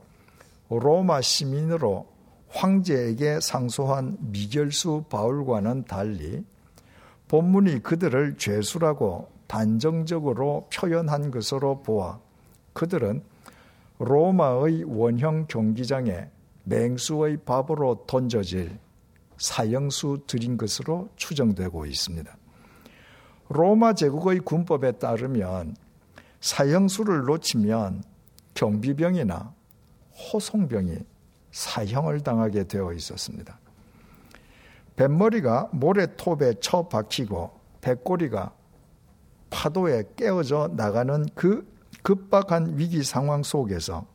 로마 0.70 1.22
시민으로 1.22 2.15
황제에게 2.56 3.42
상소한 3.42 4.18
미결수 4.22 5.04
바울과는 5.10 5.84
달리 5.86 6.44
본문이 7.28 7.84
그들을 7.84 8.38
죄수라고 8.38 9.30
단정적으로 9.48 10.70
표현한 10.74 11.32
것으로 11.32 11.84
보아 11.84 12.20
그들은 12.74 13.24
로마의 14.00 14.84
원형 14.86 15.48
경기장에 15.48 16.30
맹수의 16.64 17.38
밥으로 17.46 18.06
던져질 18.08 18.80
사형수 19.38 20.24
들인 20.26 20.58
것으로 20.58 21.10
추정되고 21.18 21.86
있습니다. 21.86 22.38
로마 23.50 23.94
제국의 23.94 24.40
군법에 24.40 24.94
따르면 24.94 25.76
사형수를 26.40 27.26
놓치면 27.26 28.04
경비병이나 28.54 29.54
호송병이 30.34 31.15
사형을 31.56 32.20
당하게 32.20 32.66
되어 32.66 32.92
있었습니다. 32.92 33.58
뱃머리가 34.98 35.70
모래톱에 35.72 36.56
쳐 36.60 36.90
박히고 36.90 37.58
배꼬리가 37.80 38.54
파도에 39.50 40.04
깨어져 40.18 40.72
나가는 40.74 41.26
그 41.34 41.66
급박한 42.04 42.78
위기 42.78 43.04
상황 43.04 43.42
속에서 43.42 44.06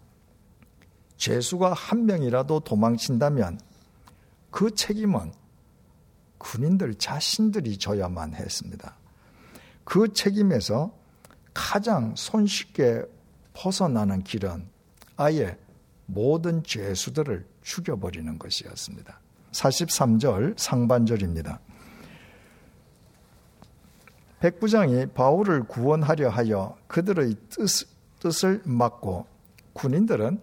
죄수가 1.16 1.72
한 1.72 2.05
명이라도 2.05 2.61
도망친다면 2.61 3.59
그 4.50 4.74
책임은 4.74 5.33
군인들 6.37 6.96
자신들이 6.96 7.79
져야만 7.79 8.35
했습니다. 8.35 8.96
그 9.85 10.12
책임에서 10.12 10.92
가장 11.55 12.14
손쉽게 12.16 13.03
벗어나는 13.55 14.24
길은 14.24 14.68
아예 15.16 15.57
모든 16.12 16.62
죄수들을 16.62 17.46
죽여버리는 17.62 18.38
것이었습니다. 18.38 19.20
43절 19.53 20.59
상반절입니다. 20.59 21.61
백부장이 24.40 25.07
바울을 25.07 25.64
구원하려 25.64 26.31
하여 26.31 26.77
그들의 26.87 27.37
뜻, 27.51 27.87
뜻을 28.20 28.62
막고 28.64 29.27
군인들은 29.75 30.40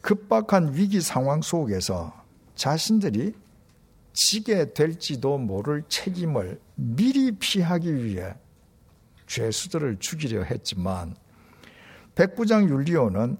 급박한 0.00 0.74
위기 0.74 1.00
상황 1.00 1.40
속에서 1.40 2.12
자신들이 2.54 3.34
지게 4.12 4.72
될지도 4.72 5.38
모를 5.38 5.84
책임을 5.88 6.60
미리 6.74 7.32
피하기 7.32 8.04
위해 8.04 8.34
죄수들을 9.26 9.98
죽이려 10.00 10.42
했지만 10.42 11.14
백부장 12.16 12.68
율리오는 12.68 13.36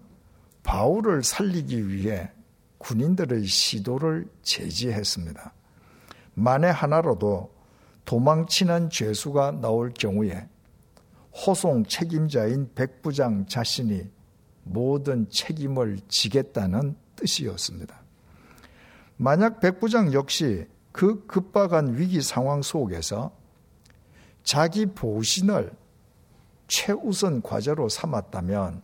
바울을 0.62 1.22
살리기 1.22 1.88
위해 1.88 2.30
군인들의 2.78 3.44
시도를 3.44 4.28
제지했습니다. 4.42 5.52
만에 6.34 6.68
하나로도 6.68 7.52
도망치는 8.04 8.90
죄수가 8.90 9.60
나올 9.60 9.92
경우에 9.92 10.48
호송 11.32 11.84
책임자인 11.84 12.70
백부장 12.74 13.46
자신이 13.46 14.10
모든 14.64 15.28
책임을 15.30 16.00
지겠다는 16.08 16.96
뜻이었습니다. 17.16 18.00
만약 19.16 19.60
백부장 19.60 20.12
역시 20.12 20.66
그 20.92 21.26
급박한 21.26 21.98
위기 21.98 22.20
상황 22.20 22.62
속에서 22.62 23.32
자기 24.42 24.86
보신을 24.86 25.72
최우선 26.66 27.42
과제로 27.42 27.88
삼았다면 27.88 28.82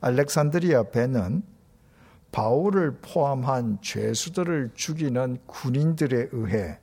알렉산드리아 0.00 0.84
배는 0.84 1.42
바울을 2.32 2.98
포함한 3.02 3.78
죄수들을 3.82 4.70
죽이는 4.74 5.38
군인들에 5.46 6.28
의해 6.32 6.78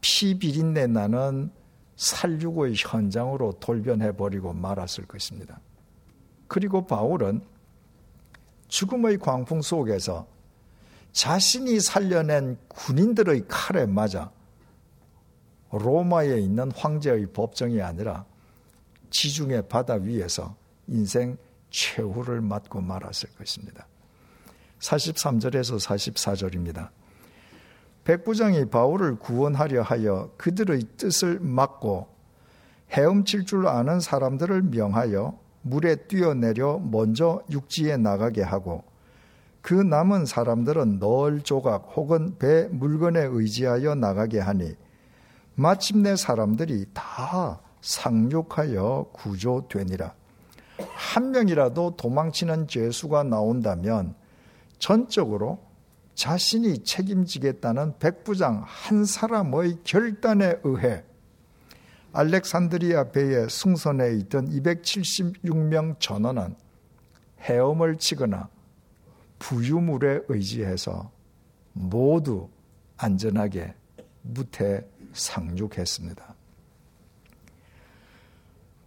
피 0.00 0.38
비린내 0.38 0.86
나는 0.86 1.50
살육의 1.96 2.74
현장으로 2.76 3.52
돌변해 3.60 4.12
버리고 4.12 4.54
말았을 4.54 5.06
것입니다. 5.06 5.60
그리고 6.48 6.86
바울은 6.86 7.42
죽음의 8.68 9.18
광풍 9.18 9.60
속에서 9.60 10.26
자신이 11.12 11.80
살려낸 11.80 12.56
군인들의 12.68 13.44
칼에 13.48 13.84
맞아 13.84 14.30
로마에 15.70 16.38
있는 16.40 16.72
황제의 16.72 17.26
법정이 17.32 17.82
아니라 17.82 18.24
지중해 19.10 19.62
바다 19.62 19.94
위에서 19.94 20.56
인생 20.86 21.36
최후를 21.70 22.40
맞고 22.40 22.80
말았을 22.80 23.30
것입니다. 23.38 23.86
43절에서 24.80 25.78
44절입니다. 25.78 26.90
백부장이 28.04 28.70
바울을 28.70 29.18
구원하려 29.18 29.82
하여 29.82 30.30
그들의 30.36 30.82
뜻을 30.96 31.38
막고 31.40 32.08
헤엄칠 32.90 33.44
줄 33.44 33.68
아는 33.68 34.00
사람들을 34.00 34.62
명하여 34.62 35.38
물에 35.62 35.96
뛰어내려 36.06 36.78
먼저 36.78 37.42
육지에 37.50 37.96
나가게 37.98 38.42
하고 38.42 38.84
그 39.60 39.74
남은 39.74 40.24
사람들은 40.24 40.98
널 40.98 41.42
조각 41.42 41.92
혹은 41.94 42.36
배 42.38 42.66
물건에 42.70 43.20
의지하여 43.20 43.94
나가게 43.94 44.40
하니 44.40 44.74
마침내 45.54 46.16
사람들이 46.16 46.86
다 46.94 47.60
상륙하여 47.82 49.10
구조되니라. 49.12 50.14
한 50.94 51.30
명이라도 51.30 51.96
도망치는 51.96 52.68
죄수가 52.68 53.24
나온다면 53.24 54.14
전적으로 54.78 55.58
자신이 56.14 56.84
책임지겠다는 56.84 57.98
백부장 57.98 58.62
한 58.66 59.04
사람의 59.04 59.78
결단에 59.84 60.56
의해 60.64 61.04
알렉산드리아 62.12 63.10
배에 63.10 63.48
승선해 63.48 64.16
있던 64.16 64.50
276명 64.50 66.00
전원은 66.00 66.56
헤엄을 67.40 67.96
치거나 67.96 68.48
부유물에 69.38 70.22
의지해서 70.28 71.10
모두 71.72 72.48
안전하게 72.96 73.74
무태 74.22 74.86
상륙했습니다. 75.12 76.34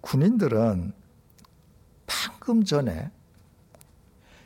군인들은 0.01 0.93
방금 2.05 2.63
전에 2.63 3.11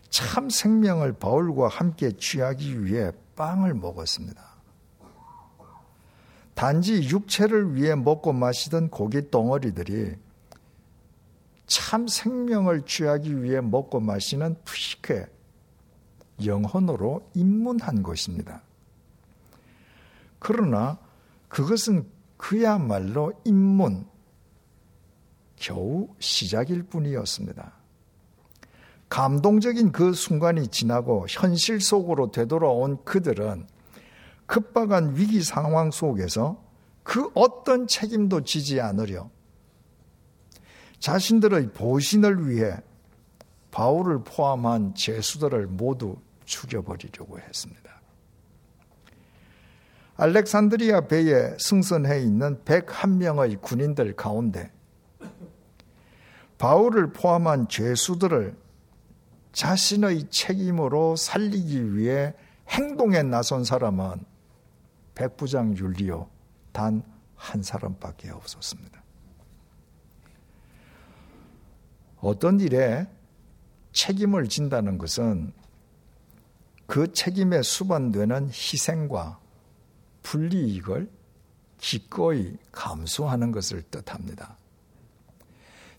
참 0.09 0.49
생명을 0.49 1.13
바울과 1.13 1.67
함께 1.67 2.11
취하기 2.11 2.85
위해 2.85 3.11
빵을 3.35 3.73
먹었습니다. 3.73 4.41
단지 6.53 7.07
육체를 7.07 7.75
위해 7.75 7.93
먹고 7.93 8.33
마시던 8.33 8.89
고기 8.89 9.29
덩어리들이 9.29 10.15
참 11.67 12.07
생명을 12.07 12.83
취하기 12.85 13.43
위해 13.43 13.61
먹고 13.61 13.99
마시는 13.99 14.55
푸시케 14.63 15.27
영혼으로 16.43 17.29
입문한 17.33 18.01
것입니다. 18.01 18.61
그러나 20.39 20.97
그것은 21.47 22.07
그야말로 22.37 23.33
입문, 23.43 24.07
겨우 25.57 26.07
시작일 26.19 26.83
뿐이었습니다. 26.83 27.73
감동적인 29.09 29.91
그 29.91 30.13
순간이 30.13 30.67
지나고 30.67 31.25
현실 31.29 31.81
속으로 31.81 32.31
되돌아온 32.31 33.03
그들은 33.03 33.67
급박한 34.45 35.15
위기 35.15 35.43
상황 35.43 35.91
속에서 35.91 36.63
그 37.03 37.29
어떤 37.33 37.87
책임도 37.87 38.43
지지 38.43 38.79
않으려 38.81 39.29
자신들의 40.99 41.73
보신을 41.73 42.49
위해 42.49 42.77
바울을 43.71 44.23
포함한 44.23 44.95
죄수들을 44.95 45.67
모두 45.67 46.17
죽여버리려고 46.45 47.39
했습니다. 47.39 48.01
알렉산드리아 50.15 51.01
배에 51.01 51.55
승선해 51.59 52.21
있는 52.21 52.63
101명의 52.65 53.61
군인들 53.61 54.15
가운데 54.15 54.71
바울을 56.57 57.13
포함한 57.13 57.67
죄수들을 57.67 58.55
자신의 59.51 60.29
책임으로 60.29 61.15
살리기 61.15 61.95
위해 61.95 62.33
행동에 62.69 63.23
나선 63.23 63.63
사람은 63.63 64.23
백부장 65.15 65.75
율리오 65.77 66.27
단 66.71 67.17
한 67.37 67.63
사람밖에 67.63 68.29
없었습니다. 68.31 69.01
어떤 72.17 72.59
일에 72.59 73.07
책임을 73.93 74.49
진다는 74.49 74.97
것은 74.97 75.53
그 76.87 77.13
책임에 77.13 77.61
수반되는 77.61 78.47
희생과 78.47 79.39
불이익을 80.23 81.09
기꺼이 81.77 82.57
감수하는 82.71 83.51
것을 83.51 83.83
뜻합니다. 83.83 84.57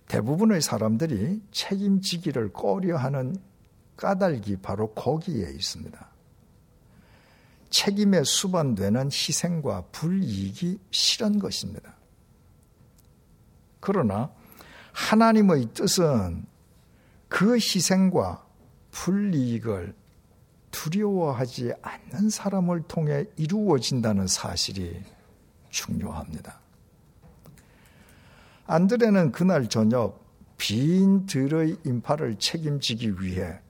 대부분의 0.09 0.63
사람들이 0.63 1.43
책임지기를 1.53 2.53
꺼려하는 2.53 3.37
까닭이 3.97 4.57
바로 4.63 4.93
거기에 4.95 5.51
있습니다. 5.51 6.09
책임에 7.71 8.25
수반되는 8.25 9.07
희생과 9.07 9.85
불이익이 9.93 10.79
싫은 10.91 11.39
것입니다. 11.39 11.95
그러나 13.81 14.31
하나님의 14.93 15.69
뜻은 15.75 16.47
그 17.29 17.55
희생과 17.55 18.45
불이익을 18.91 19.95
두려워하지 20.71 21.73
않는 21.83 22.31
사람을 22.31 22.83
통해 22.83 23.27
이루어진다는 23.37 24.27
사실이 24.27 25.03
중요합니다. 25.71 26.61
안드레는 28.69 29.33
그날 29.33 29.67
저녁 29.67 30.23
빈 30.59 31.25
들의 31.25 31.79
인파를 31.85 32.39
책임지기 32.39 33.15
위해 33.21 33.61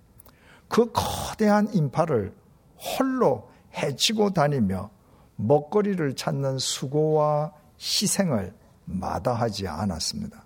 그 0.66 0.90
거대한 0.92 1.72
인파를 1.72 2.34
홀로 2.76 3.48
해치고 3.76 4.30
다니며 4.30 4.90
먹거리를 5.36 6.16
찾는 6.16 6.58
수고와 6.58 7.52
희생을 7.78 8.52
마다하지 8.86 9.68
않았습니다. 9.68 10.44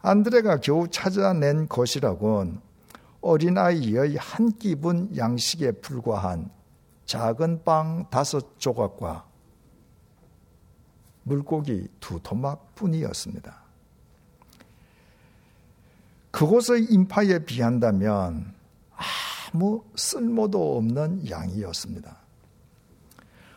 안드레가 0.00 0.60
겨우 0.60 0.88
찾아낸 0.88 1.68
것이라곤 1.68 2.62
어린아이의 3.20 4.16
한 4.16 4.52
끼분 4.52 5.14
양식에 5.14 5.72
불과한 5.72 6.50
작은 7.04 7.62
빵 7.62 8.08
다섯 8.08 8.58
조각과 8.58 9.26
물고기 11.26 11.88
두 11.98 12.20
토막 12.22 12.76
뿐이었습니다. 12.76 13.62
그곳의 16.30 16.84
인파에 16.84 17.40
비한다면 17.44 18.54
아무 19.52 19.82
쓸모도 19.96 20.76
없는 20.76 21.28
양이었습니다. 21.28 22.16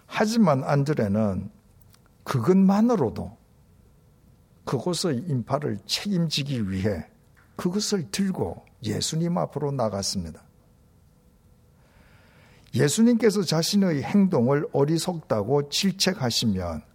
하지만 0.08 0.64
안드레는 0.64 1.52
그것만으로도 2.24 3.38
그곳의 4.66 5.26
인파를 5.28 5.78
책임지기 5.86 6.72
위해 6.72 7.06
그것을 7.56 8.10
들고 8.10 8.66
예수님 8.84 9.38
앞으로 9.38 9.72
나갔습니다. 9.72 10.42
예수님께서 12.74 13.44
자신의 13.44 14.02
행동을 14.04 14.68
어리석다고 14.72 15.70
질책하시면 15.70 16.89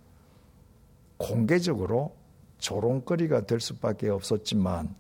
공개적으로 1.17 2.17
조롱거리가 2.59 3.47
될 3.47 3.61
수밖에 3.61 4.09
없었지만 4.09 4.95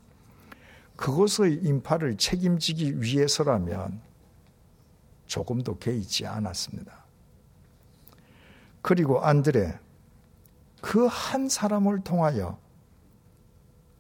그것의 0.96 1.55
인파를 1.62 2.16
책임지기 2.16 3.00
위해서라면 3.00 4.00
조금도 5.27 5.79
개의치 5.79 6.27
않았습니다. 6.27 7.05
그리고 8.83 9.20
안드레 9.20 9.79
그 10.83 11.07
한 11.07 11.48
사람을 11.48 12.05
통하여 12.05 12.59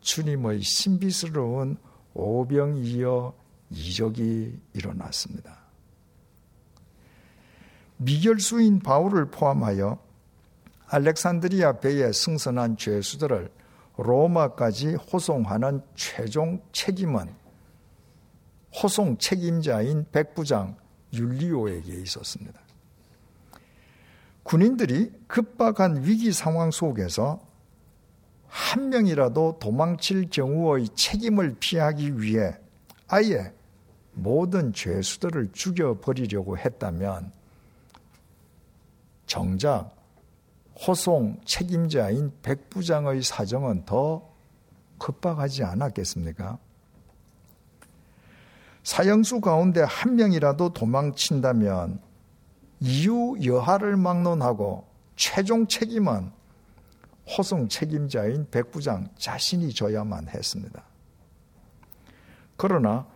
주님의 0.00 0.60
신비스러운 0.60 1.78
오병이어 2.12 3.34
이적이 3.70 4.60
일어났습니다. 4.74 5.64
미결수인 7.96 8.80
바울을 8.80 9.30
포함하여 9.30 9.98
알렉산드리아 10.86 11.80
배에 11.80 12.12
승선한 12.12 12.76
죄수들을 12.76 13.50
로마까지 13.96 14.94
호송하는 14.94 15.82
최종 15.94 16.60
책임은 16.72 17.34
호송 18.82 19.18
책임자인 19.18 20.06
백부장 20.10 20.76
율리오에게 21.12 21.92
있었습니다. 22.02 22.60
군인들이 24.42 25.12
급박한 25.26 26.04
위기 26.04 26.32
상황 26.32 26.70
속에서 26.70 27.40
한 28.46 28.90
명이라도 28.90 29.58
도망칠 29.60 30.28
경우의 30.30 30.88
책임을 30.90 31.56
피하기 31.58 32.20
위해 32.20 32.56
아예 33.08 33.52
모든 34.12 34.72
죄수들을 34.72 35.50
죽여버리려고 35.52 36.58
했다면 36.58 37.32
정작 39.26 39.94
호송 40.76 41.40
책임자인 41.44 42.32
백부장의 42.42 43.22
사정은 43.22 43.84
더 43.84 44.28
급박하지 44.98 45.64
않았겠습니까? 45.64 46.58
사형수 48.82 49.40
가운데 49.40 49.82
한 49.82 50.16
명이라도 50.16 50.72
도망친다면 50.74 52.00
이유 52.80 53.36
여하를 53.42 53.96
막론하고 53.96 54.86
최종 55.16 55.66
책임은 55.66 56.30
호송 57.26 57.68
책임자인 57.68 58.48
백부장 58.50 59.08
자신이 59.16 59.72
져야만 59.72 60.28
했습니다. 60.28 60.84
그러나 62.56 63.06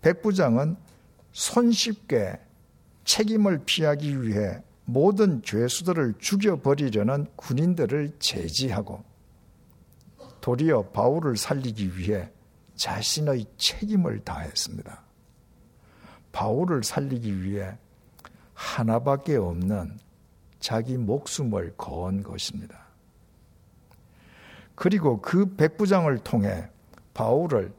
백부장은 0.00 0.76
손쉽게 1.32 2.40
책임을 3.04 3.62
피하기 3.64 4.22
위해 4.22 4.62
모든 4.86 5.42
죄수들을 5.42 6.14
죽여버리려는 6.18 7.26
군인들을 7.36 8.16
제지하고 8.18 9.04
도리어 10.40 10.90
바울을 10.90 11.36
살리기 11.36 11.98
위해 11.98 12.30
자신의 12.76 13.46
책임을 13.56 14.20
다했습니다. 14.20 15.02
바울을 16.30 16.84
살리기 16.84 17.42
위해 17.42 17.76
하나밖에 18.54 19.36
없는 19.36 19.98
자기 20.60 20.96
목숨을 20.96 21.74
건 21.76 22.22
것입니다. 22.22 22.86
그리고 24.76 25.20
그 25.20 25.56
백부장을 25.56 26.18
통해 26.18 26.68
바울을 27.12 27.72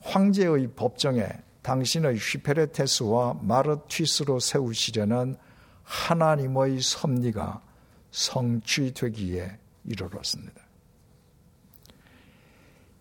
황제의 0.00 0.72
법정에 0.74 1.28
당신의 1.62 2.16
휘페레테스와 2.16 3.38
마르튀스로 3.42 4.40
세우시려는 4.40 5.36
하나님의 5.84 6.80
섭리가 6.80 7.62
성취되기에 8.10 9.58
이르렀습니다. 9.84 10.62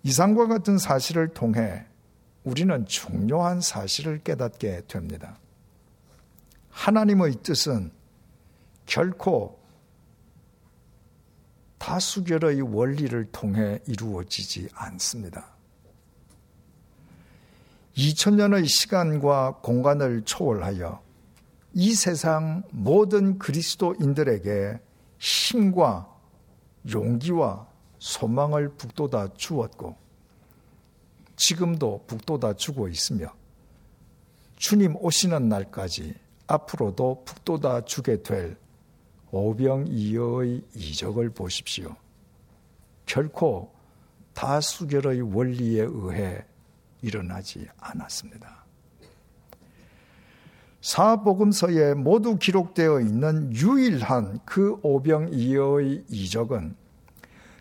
이상과 0.03 0.47
같은 0.47 0.77
사실을 0.77 1.29
통해 1.29 1.85
우리는 2.43 2.85
중요한 2.87 3.61
사실을 3.61 4.23
깨닫게 4.23 4.83
됩니다. 4.87 5.37
하나님의 6.69 7.43
뜻은 7.43 7.91
결코 8.85 9.59
다수결의 11.77 12.61
원리를 12.61 13.31
통해 13.31 13.79
이루어지지 13.87 14.69
않습니다. 14.73 15.47
2000년의 17.95 18.67
시간과 18.67 19.57
공간을 19.61 20.23
초월하여 20.25 21.01
이 21.73 21.93
세상 21.93 22.63
모든 22.71 23.39
그리스도인들에게 23.39 24.79
힘과 25.19 26.07
용기와 26.91 27.67
소망을 27.99 28.75
북돋아 28.75 29.29
주었고 29.35 29.95
지금도 31.35 32.05
북돋아 32.07 32.53
주고 32.53 32.87
있으며 32.87 33.33
주님 34.57 34.95
오시는 34.97 35.47
날까지 35.47 36.15
앞으로도 36.47 37.23
북돋아 37.25 37.85
주게 37.85 38.21
될 38.21 38.57
오병이어의 39.31 40.65
이적을 40.75 41.29
보십시오. 41.29 41.95
결코 43.05 43.73
다수결의 44.33 45.21
원리에 45.21 45.83
의해 45.83 46.45
일어나지 47.01 47.67
않았습니다. 47.79 48.60
사복음서에 50.81 51.93
모두 51.93 52.37
기록되어 52.37 53.01
있는 53.01 53.53
유일한 53.53 54.39
그 54.45 54.79
오병이어의 54.81 56.05
이적은 56.09 56.75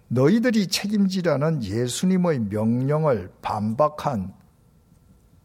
너희들이 0.08 0.66
책임지라는 0.66 1.62
예수님의 1.62 2.40
명령을 2.40 3.30
반박한 3.42 4.34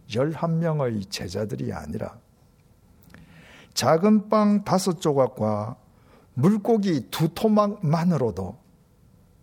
11명의 0.08 1.10
제자들이 1.10 1.74
아니라 1.74 2.18
작은 3.74 4.30
빵 4.30 4.64
다섯 4.64 5.02
조각과 5.02 5.76
물고기 6.34 7.10
두 7.12 7.34
토막만으로도 7.34 8.58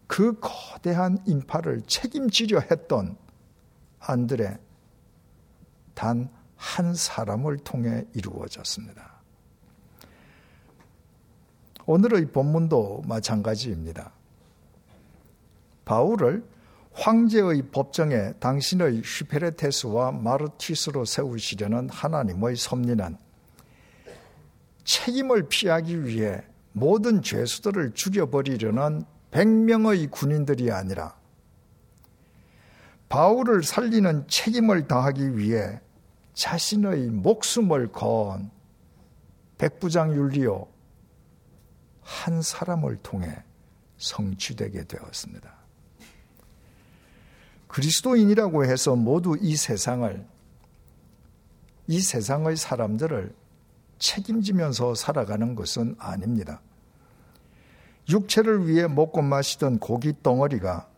그 0.07 0.39
거대한 0.41 1.19
인파를 1.27 1.83
책임지려 1.83 2.61
했던 2.71 3.17
안드레 4.01 4.59
단 5.95 6.31
한 6.63 6.95
사람을 6.95 7.59
통해 7.59 8.05
이루어졌습니다. 8.15 9.21
오늘의 11.87 12.27
본문도 12.27 13.03
마찬가지입니다. 13.09 14.13
바울을 15.85 16.45
황제의 16.93 17.71
법정에 17.73 18.35
당신의 18.35 19.03
슈페레테스와 19.05 20.13
마르티스로 20.13 21.05
세우시려는 21.05 21.91
하나님의 21.91 22.55
섭리는 22.55 23.17
책임을 24.85 25.49
피하기 25.49 26.05
위해 26.05 26.45
모든 26.71 27.23
죄수들을 27.23 27.93
죽여버리려는 27.95 29.05
100명의 29.33 30.09
군인들이 30.13 30.71
아니라 30.71 31.17
바울을 33.09 33.65
살리는 33.65 34.29
책임을 34.29 34.87
다하기 34.87 35.37
위해 35.37 35.81
자신의 36.35 37.11
목숨을 37.11 37.93
건 37.93 38.51
백부장 39.59 40.15
율리오 40.15 40.67
한 42.01 42.43
사람을 42.43 42.97
통해 42.97 43.43
성취되게 43.99 44.85
되었습니다. 44.85 45.55
그리스도인이라고 47.69 48.65
해서 48.65 48.97
모두 48.97 49.37
이 49.41 49.57
세상을 49.57 50.27
이 51.87 52.01
세상의 52.01 52.57
사람들을 52.57 53.35
책임지면서 53.99 54.95
살아가는 54.95 55.55
것은 55.55 55.97
아닙니다. 55.99 56.61
육체를 58.09 58.69
위해 58.69 58.89
먹고 58.89 59.23
마시던 59.23 59.79
고기 59.79 60.13
덩어리가 60.23 60.89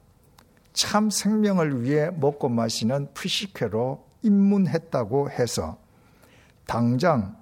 참 0.72 1.10
생명을 1.10 1.82
위해 1.82 2.10
먹고 2.10 2.48
마시는 2.48 3.12
푸시케로 3.14 4.03
입문했다고 4.24 5.30
해서 5.30 5.78
당장 6.66 7.40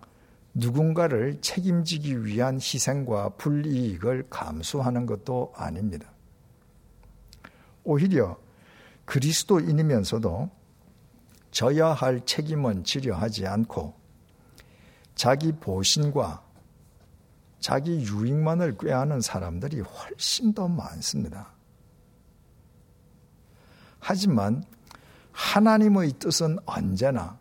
누군가를 0.54 1.40
책임지기 1.40 2.24
위한 2.24 2.56
희생과 2.56 3.30
불이익을 3.30 4.26
감수하는 4.28 5.06
것도 5.06 5.52
아닙니다. 5.56 6.10
오히려 7.84 8.36
그리스도인이면서도 9.06 10.50
져야 11.50 11.88
할 11.88 12.24
책임은 12.24 12.84
지려 12.84 13.16
하지 13.16 13.46
않고 13.46 13.94
자기 15.14 15.52
보신과 15.52 16.42
자기 17.60 18.00
유익만을 18.00 18.76
꾀하는 18.76 19.20
사람들이 19.20 19.80
훨씬 19.80 20.52
더 20.52 20.66
많습니다. 20.66 21.52
하지만 24.00 24.64
하나님의 25.32 26.12
뜻은 26.18 26.58
언제나 26.66 27.38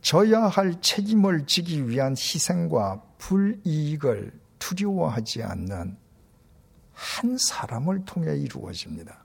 져야 0.00 0.42
할 0.42 0.80
책임을 0.80 1.46
지기 1.46 1.88
위한 1.88 2.12
희생과 2.12 3.02
불이익을 3.18 4.32
두려워하지 4.58 5.42
않는 5.42 5.96
한 6.92 7.38
사람을 7.38 8.04
통해 8.04 8.36
이루어집니다. 8.36 9.24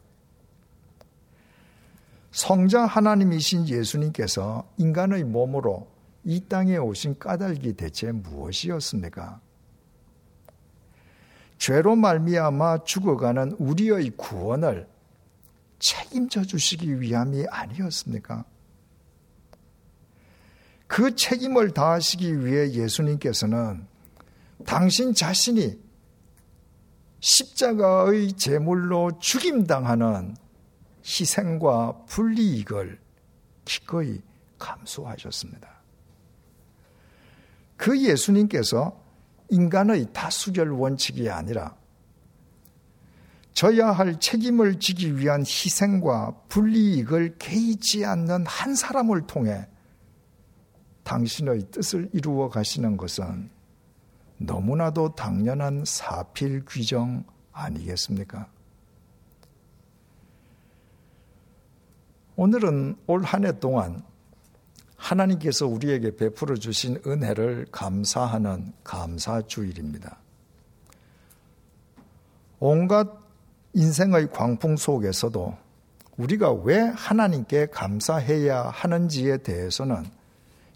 성자 2.31 2.85
하나님이신 2.85 3.67
예수님께서 3.67 4.67
인간의 4.77 5.25
몸으로 5.25 5.87
이 6.23 6.39
땅에 6.47 6.77
오신 6.77 7.19
까닭이 7.19 7.73
대체 7.73 8.11
무엇이었습니까? 8.11 9.39
죄로 11.57 11.95
말미암아 11.95 12.85
죽어가는 12.85 13.57
우리의 13.59 14.11
구원을 14.11 14.87
책임져 15.81 16.43
주시기 16.43 17.01
위함이 17.01 17.45
아니었습니까? 17.49 18.45
그 20.87 21.15
책임을 21.15 21.73
다하시기 21.73 22.45
위해 22.45 22.71
예수님께서는 22.71 23.87
당신 24.65 25.13
자신이 25.13 25.79
십자가의 27.19 28.33
제물로 28.33 29.17
죽임당하는 29.19 30.35
희생과 31.03 32.05
불이익을 32.05 32.99
기꺼이 33.65 34.21
감수하셨습니다. 34.59 35.81
그 37.77 37.99
예수님께서 37.99 39.01
인간의 39.49 40.13
다수결 40.13 40.69
원칙이 40.71 41.29
아니라 41.29 41.75
져야 43.53 43.91
할 43.91 44.19
책임을 44.19 44.79
지기 44.79 45.17
위한 45.17 45.41
희생과 45.41 46.35
불이익을 46.49 47.37
개의치 47.37 48.05
않는 48.05 48.45
한 48.45 48.75
사람을 48.75 49.27
통해 49.27 49.67
당신의 51.03 51.71
뜻을 51.71 52.09
이루어 52.13 52.49
가시는 52.49 52.97
것은 52.97 53.49
너무나도 54.37 55.15
당연한 55.15 55.83
사필 55.85 56.63
규정 56.65 57.23
아니겠습니까? 57.51 58.47
오늘은 62.35 62.95
올 63.07 63.23
한 63.23 63.45
해 63.45 63.59
동안 63.59 64.03
하나님께서 64.95 65.67
우리에게 65.67 66.15
베풀어 66.15 66.55
주신 66.55 66.99
은혜를 67.05 67.67
감사하는 67.71 68.73
감사주일입니다. 68.83 70.17
온갖 72.59 73.20
인생의 73.73 74.31
광풍 74.31 74.75
속에서도 74.75 75.57
우리가 76.17 76.51
왜 76.51 76.79
하나님께 76.79 77.67
감사해야 77.67 78.63
하는지에 78.63 79.37
대해서는 79.37 80.05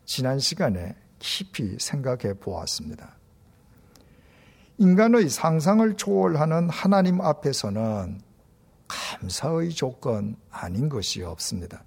지난 0.06 0.40
시간에 0.40 0.96
깊이 1.20 1.78
생각해 1.80 2.36
보았습니다. 2.40 3.16
인간의 4.78 5.30
상상을 5.30 5.96
초월하는 5.98 6.70
하나님 6.70 7.22
앞에서는 7.22 8.22
감사의 8.88 9.72
조건 9.72 10.36
아닌 10.50 10.90
것이 10.90 11.24
없습니다. 11.24 11.84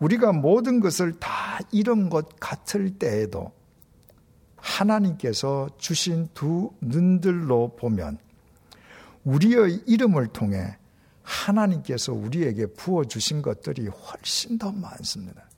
우리가 0.00 0.32
모든 0.32 0.80
것을 0.80 1.18
다 1.18 1.58
잃은 1.72 2.10
것 2.10 2.28
같을 2.40 2.98
때에도 2.98 3.52
하나님께서 4.56 5.68
주신 5.78 6.28
두 6.34 6.72
눈들로 6.80 7.76
보면 7.76 8.18
우리의 9.24 9.82
이름을 9.86 10.28
통해 10.28 10.76
하나님께서 11.22 12.12
우리에게 12.12 12.66
부어주신 12.66 13.42
것들이 13.42 13.88
훨씬 13.88 14.58
더 14.58 14.70
많습니다. 14.70 15.48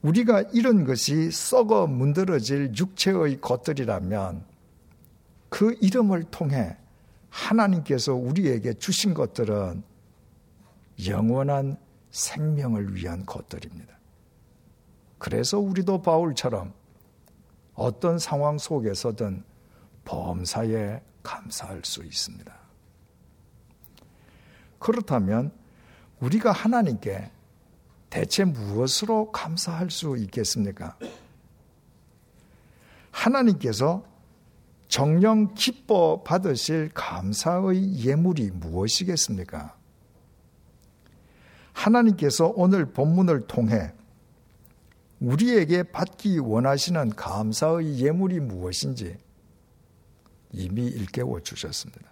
우리가 0.00 0.42
이런 0.52 0.84
것이 0.84 1.30
썩어 1.30 1.86
문드러질 1.86 2.74
육체의 2.76 3.40
것들이라면 3.40 4.44
그 5.48 5.76
이름을 5.80 6.24
통해 6.24 6.76
하나님께서 7.28 8.14
우리에게 8.14 8.74
주신 8.74 9.14
것들은 9.14 9.82
영원한 11.06 11.76
생명을 12.10 12.94
위한 12.94 13.24
것들입니다. 13.24 13.98
그래서 15.18 15.58
우리도 15.58 16.02
바울처럼 16.02 16.72
어떤 17.74 18.18
상황 18.18 18.58
속에서든 18.58 19.44
범사에 20.04 21.00
감사할 21.22 21.82
수 21.84 22.04
있습니다. 22.04 22.52
그렇다면 24.78 25.52
우리가 26.20 26.52
하나님께 26.52 27.30
대체 28.10 28.44
무엇으로 28.44 29.32
감사할 29.32 29.90
수 29.90 30.16
있겠습니까? 30.16 30.96
하나님께서 33.10 34.04
정령 34.88 35.54
기뻐 35.54 36.22
받으실 36.22 36.90
감사의 36.92 38.04
예물이 38.04 38.50
무엇이겠습니까? 38.50 39.74
하나님께서 41.72 42.52
오늘 42.54 42.92
본문을 42.92 43.46
통해 43.46 43.92
우리에게 45.20 45.84
받기 45.84 46.38
원하시는 46.38 47.10
감사의 47.10 48.00
예물이 48.00 48.40
무엇인지 48.40 49.16
이미 50.52 50.86
일깨워 50.86 51.40
주셨습니다. 51.40 52.10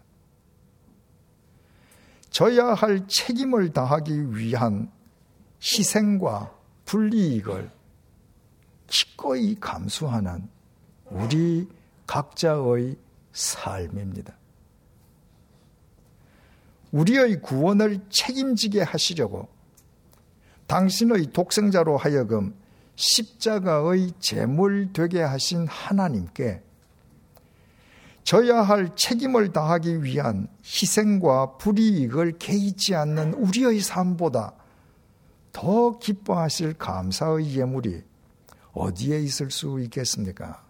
져야 2.30 2.74
할 2.74 3.06
책임을 3.06 3.72
다하기 3.72 4.36
위한 4.36 4.90
희생과 5.62 6.54
불이익을 6.84 7.70
기꺼이 8.86 9.56
감수하는 9.60 10.48
우리 11.06 11.68
각자의 12.06 12.96
삶입니다. 13.32 14.34
우리의 16.92 17.40
구원을 17.40 18.00
책임지게 18.10 18.82
하시려고 18.82 19.48
당신의 20.66 21.32
독생자로 21.32 21.96
하여금 21.96 22.54
십자가의 22.96 24.12
제물 24.18 24.92
되게 24.92 25.20
하신 25.20 25.66
하나님께 25.66 26.62
져야 28.24 28.62
할 28.62 28.94
책임을 28.94 29.52
다하기 29.52 30.04
위한 30.04 30.48
희생과 30.62 31.56
불이익을 31.56 32.38
개의치 32.38 32.94
않는 32.94 33.34
우리의 33.34 33.80
삶보다 33.80 34.54
더 35.52 35.98
기뻐하실 35.98 36.74
감사의 36.74 37.56
예물이 37.56 38.04
어디에 38.72 39.20
있을 39.20 39.50
수 39.50 39.80
있겠습니까? 39.80 40.64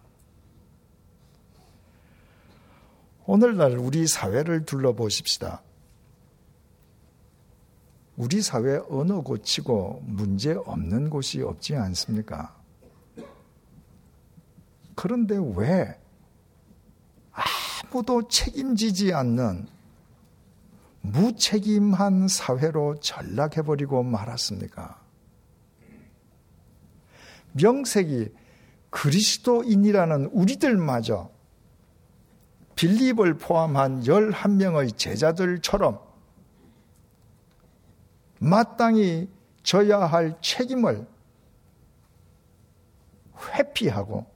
오늘날 3.25 3.77
우리 3.77 4.07
사회를 4.07 4.65
둘러보십시다. 4.65 5.61
우리 8.17 8.41
사회 8.41 8.81
어느 8.89 9.13
곳이고 9.21 10.01
문제 10.05 10.53
없는 10.53 11.09
곳이 11.09 11.41
없지 11.41 11.75
않습니까? 11.75 12.55
그런데 14.95 15.37
왜 15.55 16.00
아무도 17.91 18.27
책임지지 18.27 19.13
않는 19.13 19.67
무책임한 21.01 22.27
사회로 22.27 22.99
전락해버리고 23.01 24.03
말았습니까? 24.03 25.01
명색이 27.53 28.33
그리스도인이라는 28.89 30.27
우리들마저 30.27 31.29
빌립을 32.75 33.37
포함한 33.37 34.03
11명의 34.03 34.97
제자들처럼 34.97 35.99
마땅히 38.39 39.29
져야 39.63 39.99
할 39.99 40.37
책임을 40.41 41.05
회피하고 43.53 44.30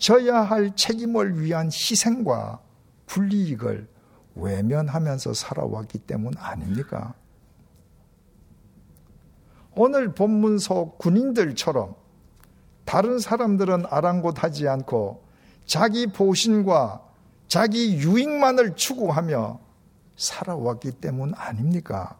져야 0.00 0.40
할 0.40 0.74
책임을 0.74 1.40
위한 1.40 1.66
희생과 1.66 2.58
불이익을 3.06 3.86
외면하면서 4.34 5.34
살아왔기 5.34 5.98
때문 5.98 6.32
아닙니까? 6.38 7.14
오늘 9.76 10.14
본문 10.14 10.58
속 10.58 10.96
군인들처럼 10.98 11.94
다른 12.86 13.18
사람들은 13.18 13.84
아랑곳하지 13.86 14.66
않고 14.68 15.22
자기 15.66 16.06
보신과 16.06 17.06
자기 17.46 17.98
유익만을 17.98 18.76
추구하며 18.76 19.60
살아왔기 20.16 20.92
때문 20.92 21.34
아닙니까? 21.34 22.18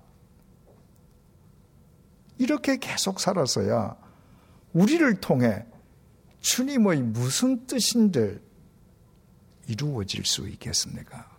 이렇게 2.36 2.76
계속 2.76 3.20
살아서야 3.20 3.96
우리를 4.74 5.14
통해 5.20 5.64
주님의 6.40 7.02
무슨 7.02 7.66
뜻인들 7.66 8.42
이루어질 9.68 10.24
수 10.24 10.48
있겠습니까? 10.48 11.30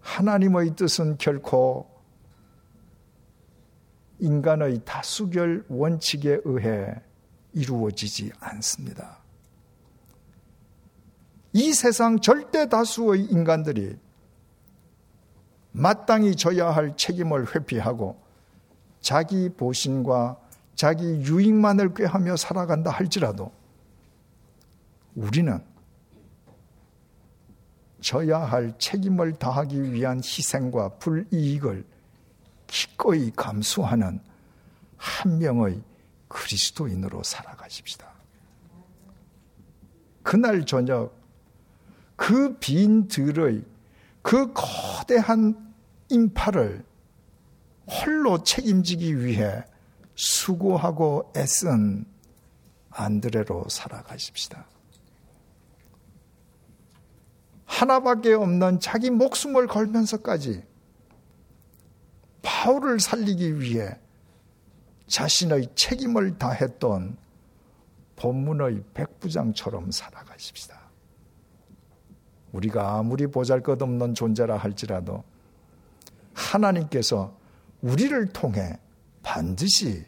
하나님의 0.00 0.76
뜻은 0.76 1.18
결코 1.18 1.88
인간의 4.18 4.82
다수결 4.84 5.64
원칙에 5.68 6.38
의해 6.44 6.94
이루어지지 7.52 8.32
않습니다. 8.40 9.18
이 11.52 11.72
세상 11.72 12.20
절대 12.20 12.68
다수의 12.68 13.24
인간들이 13.24 13.98
마땅히 15.72 16.34
져야 16.36 16.70
할 16.70 16.96
책임을 16.96 17.54
회피하고 17.54 18.22
자기 19.00 19.48
보신과 19.50 20.38
자기 20.76 21.04
유익만을 21.22 21.94
꾀하며 21.94 22.36
살아간다 22.36 22.90
할지라도 22.90 23.50
우리는 25.14 25.58
져야 28.00 28.38
할 28.38 28.78
책임을 28.78 29.32
다하기 29.38 29.92
위한 29.92 30.18
희생과 30.18 30.90
불이익을 30.98 31.84
기꺼이 32.66 33.32
감수하는 33.34 34.20
한 34.96 35.38
명의 35.38 35.82
그리스도인으로 36.28 37.22
살아가십시다. 37.22 38.12
그날 40.22 40.66
저녁 40.66 41.16
그 42.16 42.58
빈 42.58 43.08
들의 43.08 43.64
그 44.22 44.52
거대한 44.52 45.74
인파를 46.10 46.84
홀로 47.88 48.42
책임지기 48.42 49.24
위해 49.24 49.64
수고하고 50.16 51.32
애쓴 51.36 52.06
안드레로 52.90 53.66
살아가십시다. 53.68 54.66
하나밖에 57.66 58.32
없는 58.32 58.80
자기 58.80 59.10
목숨을 59.10 59.66
걸면서까지 59.66 60.64
바울을 62.42 63.00
살리기 63.00 63.60
위해 63.60 63.98
자신의 65.08 65.68
책임을 65.74 66.38
다했던 66.38 67.18
본문의 68.16 68.82
백부장처럼 68.94 69.90
살아가십시다. 69.90 70.80
우리가 72.52 72.96
아무리 72.96 73.26
보잘 73.26 73.62
것 73.62 73.80
없는 73.82 74.14
존재라 74.14 74.56
할지라도 74.56 75.22
하나님께서 76.32 77.36
우리를 77.82 78.26
통해 78.28 78.78
반드시 79.36 80.02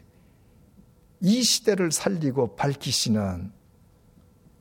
이 1.21 1.43
시대를 1.43 1.91
살리고 1.91 2.55
밝히시는 2.55 3.51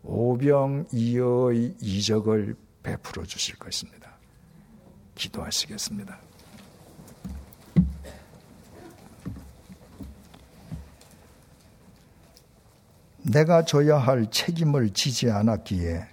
오병이어의 0.03 1.77
이적을 1.81 2.55
베풀어 2.83 3.25
주실 3.25 3.57
것입니다. 3.57 4.19
기도하시겠습니다. 5.15 6.21
내가 13.23 13.65
져야 13.65 13.97
할 13.97 14.31
책임을 14.31 14.91
지지 14.91 15.31
않았기에 15.31 16.07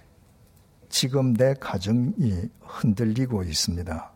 지금 0.88 1.34
내 1.34 1.52
가정이 1.52 2.48
흔들리고 2.62 3.42
있습니다. 3.42 4.12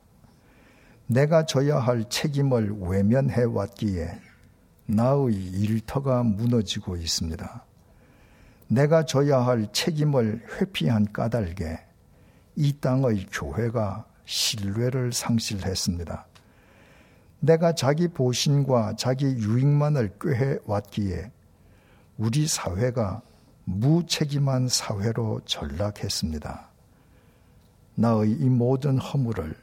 내가 1.08 1.44
져야 1.44 1.78
할 1.78 2.08
책임을 2.08 2.78
외면해 2.80 3.42
왔기에 3.42 4.29
나의 4.90 5.34
일터가 5.34 6.24
무너지고 6.24 6.96
있습니다. 6.96 7.64
내가 8.66 9.04
져야 9.04 9.38
할 9.38 9.72
책임을 9.72 10.44
회피한 10.60 11.12
까닭에 11.12 11.78
이 12.56 12.72
땅의 12.80 13.26
교회가 13.30 14.04
신뢰를 14.24 15.12
상실했습니다. 15.12 16.26
내가 17.38 17.72
자기 17.74 18.08
보신과 18.08 18.96
자기 18.96 19.26
유익만을 19.26 20.18
꾀해 20.20 20.58
왔기에 20.66 21.30
우리 22.18 22.48
사회가 22.48 23.22
무책임한 23.64 24.66
사회로 24.68 25.42
전락했습니다. 25.44 26.68
나의 27.94 28.32
이 28.32 28.48
모든 28.48 28.98
허물을 28.98 29.54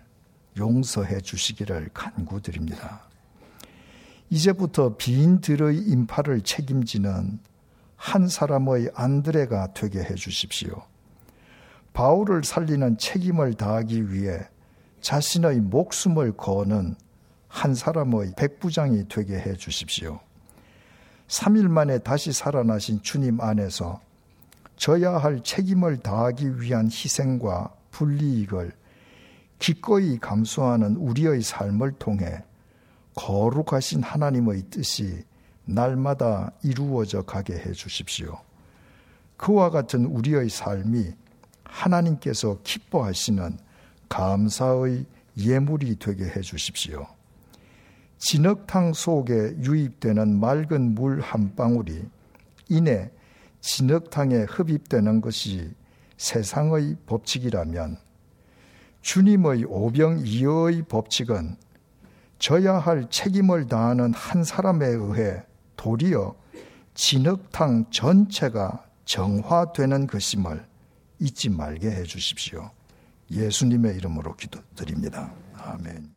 용서해 0.58 1.20
주시기를 1.20 1.90
간구드립니다. 1.94 3.07
이제부터 4.30 4.96
빈들의 4.98 5.78
인파를 5.78 6.42
책임지는 6.42 7.40
한 7.96 8.28
사람의 8.28 8.92
안드레가 8.94 9.74
되게 9.74 10.00
해 10.04 10.16
주십시오. 10.16 10.84
바울을 11.94 12.44
살리는 12.44 12.98
책임을 12.98 13.56
다하기 13.56 14.12
위해 14.12 14.40
자신의 15.02 15.62
목숨을 15.62 16.36
거는 16.38 16.96
한 17.48 17.74
사람의 17.74 18.34
백부장이 18.36 19.08
되게 19.08 19.40
해 19.40 19.56
주십시오. 19.56 20.20
3일 21.28 21.68
만에 21.68 21.98
다시 22.00 22.32
살아나신 22.32 23.02
주님 23.02 23.42
안에서 23.42 24.02
져야 24.76 25.18
할 25.18 25.42
책임을 25.42 25.98
다하기 25.98 26.62
위한 26.62 26.86
희생과 26.86 27.74
불리익을 27.92 28.72
기꺼이 29.60 30.20
감수하는 30.20 30.98
우리의 30.98 31.42
삶을 31.42 31.94
통해 31.94 32.44
거룩하신 33.18 34.04
하나님의 34.04 34.64
뜻이 34.70 35.26
날마다 35.66 36.52
이루어져 36.64 37.24
가게 37.24 37.56
해 37.56 37.74
주십시오. 37.74 38.40
그와 39.36 39.72
같은 39.72 40.06
우리의 40.06 40.50
삶이 40.50 41.12
하나님께서 41.64 42.60
기뻐하시는 42.64 43.58
감사의 44.08 45.06
예물이 45.38 45.98
되게 46.00 46.26
해 46.26 46.42
주십시오. 46.42 47.06
진흙탕 48.20 48.94
속에 48.94 49.58
유입되는 49.64 50.40
맑은 50.40 50.96
물 50.96 51.20
한 51.20 51.56
방울이 51.56 52.06
이내 52.70 53.12
진흙탕에 53.62 54.46
흡입되는 54.50 55.22
것이 55.22 55.74
세상의 56.18 56.98
법칙이라면 57.06 57.98
주님의 59.02 59.66
오병이어의 59.66 60.84
법칙은 60.84 61.58
져야 62.40 62.76
할 62.76 63.10
책임을 63.10 63.68
다하는 63.68 64.14
한 64.14 64.44
사람에 64.44 64.86
의해 64.88 65.44
도리어 65.76 66.36
진흙탕 66.94 67.92
전체가 67.92 68.84
정화되는 69.06 70.08
것임을 70.08 70.66
잊지 71.20 71.50
말게 71.50 71.90
해 71.90 72.04
주십시오. 72.04 72.70
예수님의 73.32 73.96
이름으로 73.98 74.36
기도드립니다. 74.36 75.32
아멘. 75.56 76.17